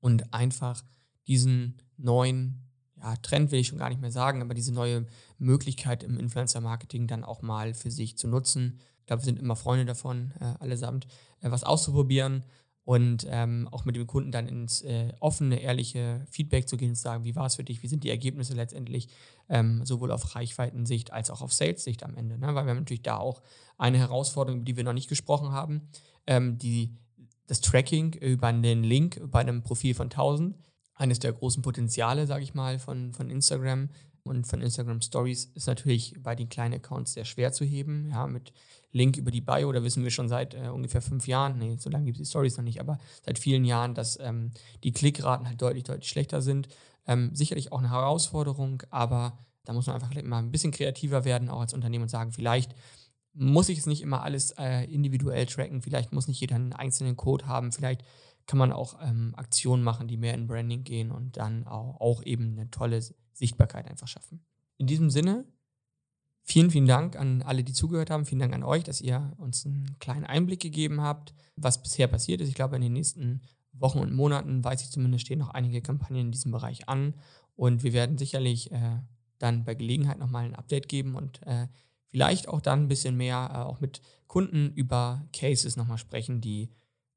und 0.00 0.34
einfach 0.34 0.82
diesen 1.28 1.80
neuen 1.96 2.68
ja, 2.96 3.14
Trend 3.14 3.52
will 3.52 3.60
ich 3.60 3.68
schon 3.68 3.78
gar 3.78 3.90
nicht 3.90 4.00
mehr 4.00 4.10
sagen, 4.10 4.42
aber 4.42 4.54
diese 4.54 4.74
neue 4.74 5.06
Möglichkeit 5.38 6.02
im 6.02 6.18
Influencer-Marketing 6.18 7.06
dann 7.06 7.22
auch 7.22 7.42
mal 7.42 7.74
für 7.74 7.92
sich 7.92 8.18
zu 8.18 8.26
nutzen. 8.26 8.80
Ich 9.02 9.06
glaube, 9.06 9.22
wir 9.22 9.26
sind 9.26 9.38
immer 9.38 9.54
Freunde 9.54 9.84
davon, 9.84 10.32
äh, 10.40 10.54
allesamt, 10.58 11.06
äh, 11.42 11.52
was 11.52 11.62
auszuprobieren 11.62 12.42
und 12.88 13.26
ähm, 13.28 13.68
auch 13.70 13.84
mit 13.84 13.96
dem 13.96 14.06
Kunden 14.06 14.32
dann 14.32 14.48
ins 14.48 14.80
äh, 14.80 15.12
offene, 15.20 15.60
ehrliche 15.60 16.24
Feedback 16.30 16.66
zu 16.66 16.78
gehen 16.78 16.88
und 16.88 16.96
zu 16.96 17.02
sagen, 17.02 17.22
wie 17.22 17.36
war 17.36 17.44
es 17.44 17.56
für 17.56 17.62
dich, 17.62 17.82
wie 17.82 17.86
sind 17.86 18.02
die 18.02 18.08
Ergebnisse 18.08 18.54
letztendlich, 18.54 19.10
ähm, 19.50 19.84
sowohl 19.84 20.10
auf 20.10 20.34
Reichweitensicht 20.34 21.12
als 21.12 21.28
auch 21.28 21.42
auf 21.42 21.52
Sales-Sicht 21.52 22.02
am 22.02 22.16
Ende. 22.16 22.38
Ne? 22.38 22.46
Weil 22.54 22.64
wir 22.64 22.70
haben 22.70 22.78
natürlich 22.78 23.02
da 23.02 23.18
auch 23.18 23.42
eine 23.76 23.98
Herausforderung, 23.98 24.60
über 24.60 24.64
die 24.64 24.78
wir 24.78 24.84
noch 24.84 24.94
nicht 24.94 25.10
gesprochen 25.10 25.52
haben, 25.52 25.82
ähm, 26.26 26.56
die, 26.56 26.96
das 27.46 27.60
Tracking 27.60 28.14
über 28.14 28.46
einen 28.46 28.82
Link 28.82 29.20
bei 29.30 29.40
einem 29.40 29.62
Profil 29.62 29.92
von 29.92 30.06
1000, 30.06 30.56
eines 30.94 31.18
der 31.18 31.34
großen 31.34 31.60
Potenziale, 31.60 32.26
sage 32.26 32.42
ich 32.42 32.54
mal, 32.54 32.78
von, 32.78 33.12
von 33.12 33.28
Instagram 33.28 33.90
und 34.28 34.46
von 34.46 34.60
Instagram 34.60 35.00
Stories 35.00 35.46
ist 35.54 35.66
natürlich 35.66 36.14
bei 36.22 36.34
den 36.34 36.48
kleinen 36.48 36.74
Accounts 36.74 37.14
sehr 37.14 37.24
schwer 37.24 37.52
zu 37.52 37.64
heben. 37.64 38.10
Ja, 38.10 38.26
mit 38.26 38.52
Link 38.92 39.16
über 39.16 39.30
die 39.30 39.40
Bio, 39.40 39.70
da 39.72 39.82
wissen 39.82 40.04
wir 40.04 40.10
schon 40.10 40.28
seit 40.28 40.54
äh, 40.54 40.68
ungefähr 40.68 41.02
fünf 41.02 41.26
Jahren, 41.26 41.58
nee, 41.58 41.76
so 41.78 41.90
lange 41.90 42.06
gibt 42.06 42.18
es 42.18 42.22
die 42.22 42.30
Stories 42.30 42.56
noch 42.56 42.64
nicht, 42.64 42.80
aber 42.80 42.98
seit 43.24 43.38
vielen 43.38 43.64
Jahren, 43.64 43.94
dass 43.94 44.18
ähm, 44.20 44.52
die 44.82 44.92
Klickraten 44.92 45.46
halt 45.46 45.60
deutlich, 45.60 45.84
deutlich 45.84 46.08
schlechter 46.08 46.40
sind. 46.40 46.68
Ähm, 47.06 47.34
sicherlich 47.34 47.72
auch 47.72 47.78
eine 47.78 47.90
Herausforderung, 47.90 48.82
aber 48.90 49.38
da 49.64 49.72
muss 49.72 49.86
man 49.86 49.96
einfach 49.96 50.14
mal 50.22 50.38
ein 50.38 50.50
bisschen 50.50 50.72
kreativer 50.72 51.24
werden, 51.24 51.48
auch 51.48 51.60
als 51.60 51.74
Unternehmen 51.74 52.02
und 52.02 52.08
sagen, 52.08 52.32
vielleicht 52.32 52.74
muss 53.34 53.68
ich 53.68 53.78
es 53.78 53.86
nicht 53.86 54.02
immer 54.02 54.22
alles 54.22 54.52
äh, 54.52 54.84
individuell 54.84 55.46
tracken, 55.46 55.82
vielleicht 55.82 56.12
muss 56.12 56.28
nicht 56.28 56.40
jeder 56.40 56.56
einen 56.56 56.72
einzelnen 56.72 57.16
Code 57.16 57.46
haben, 57.46 57.72
vielleicht 57.72 58.02
kann 58.46 58.58
man 58.58 58.72
auch 58.72 58.96
ähm, 59.02 59.34
Aktionen 59.36 59.84
machen, 59.84 60.08
die 60.08 60.16
mehr 60.16 60.34
in 60.34 60.46
Branding 60.46 60.82
gehen 60.82 61.10
und 61.10 61.36
dann 61.36 61.66
auch, 61.66 62.00
auch 62.00 62.22
eben 62.22 62.52
eine 62.52 62.70
tolle 62.70 63.02
Sichtbarkeit 63.38 63.88
einfach 63.88 64.08
schaffen. 64.08 64.44
In 64.76 64.86
diesem 64.86 65.10
Sinne, 65.10 65.44
vielen, 66.42 66.70
vielen 66.70 66.86
Dank 66.86 67.16
an 67.16 67.42
alle, 67.42 67.64
die 67.64 67.72
zugehört 67.72 68.10
haben. 68.10 68.26
Vielen 68.26 68.40
Dank 68.40 68.54
an 68.54 68.62
euch, 68.62 68.84
dass 68.84 69.00
ihr 69.00 69.32
uns 69.38 69.64
einen 69.64 69.96
kleinen 69.98 70.24
Einblick 70.24 70.60
gegeben 70.60 71.00
habt, 71.00 71.34
was 71.56 71.82
bisher 71.82 72.08
passiert 72.08 72.40
ist. 72.40 72.48
Ich 72.48 72.54
glaube, 72.54 72.76
in 72.76 72.82
den 72.82 72.92
nächsten 72.92 73.42
Wochen 73.72 73.98
und 73.98 74.12
Monaten, 74.12 74.64
weiß 74.64 74.82
ich 74.82 74.90
zumindest, 74.90 75.26
stehen 75.26 75.38
noch 75.38 75.50
einige 75.50 75.80
Kampagnen 75.80 76.26
in 76.26 76.32
diesem 76.32 76.52
Bereich 76.52 76.88
an. 76.88 77.14
Und 77.54 77.82
wir 77.82 77.92
werden 77.92 78.18
sicherlich 78.18 78.72
äh, 78.72 78.98
dann 79.38 79.64
bei 79.64 79.74
Gelegenheit 79.74 80.18
nochmal 80.18 80.44
ein 80.44 80.54
Update 80.54 80.88
geben 80.88 81.14
und 81.14 81.40
äh, 81.46 81.68
vielleicht 82.06 82.48
auch 82.48 82.60
dann 82.60 82.84
ein 82.84 82.88
bisschen 82.88 83.16
mehr 83.16 83.50
äh, 83.52 83.58
auch 83.58 83.80
mit 83.80 84.00
Kunden 84.26 84.72
über 84.72 85.26
Cases 85.32 85.76
nochmal 85.76 85.98
sprechen, 85.98 86.40
die 86.40 86.70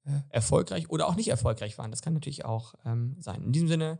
äh, 0.03 0.21
erfolgreich 0.29 0.89
oder 0.89 1.07
auch 1.07 1.15
nicht 1.15 1.29
erfolgreich 1.29 1.77
waren. 1.77 1.91
Das 1.91 2.01
kann 2.01 2.13
natürlich 2.13 2.45
auch 2.45 2.75
ähm, 2.85 3.15
sein. 3.19 3.43
In 3.43 3.51
diesem 3.51 3.67
Sinne, 3.67 3.99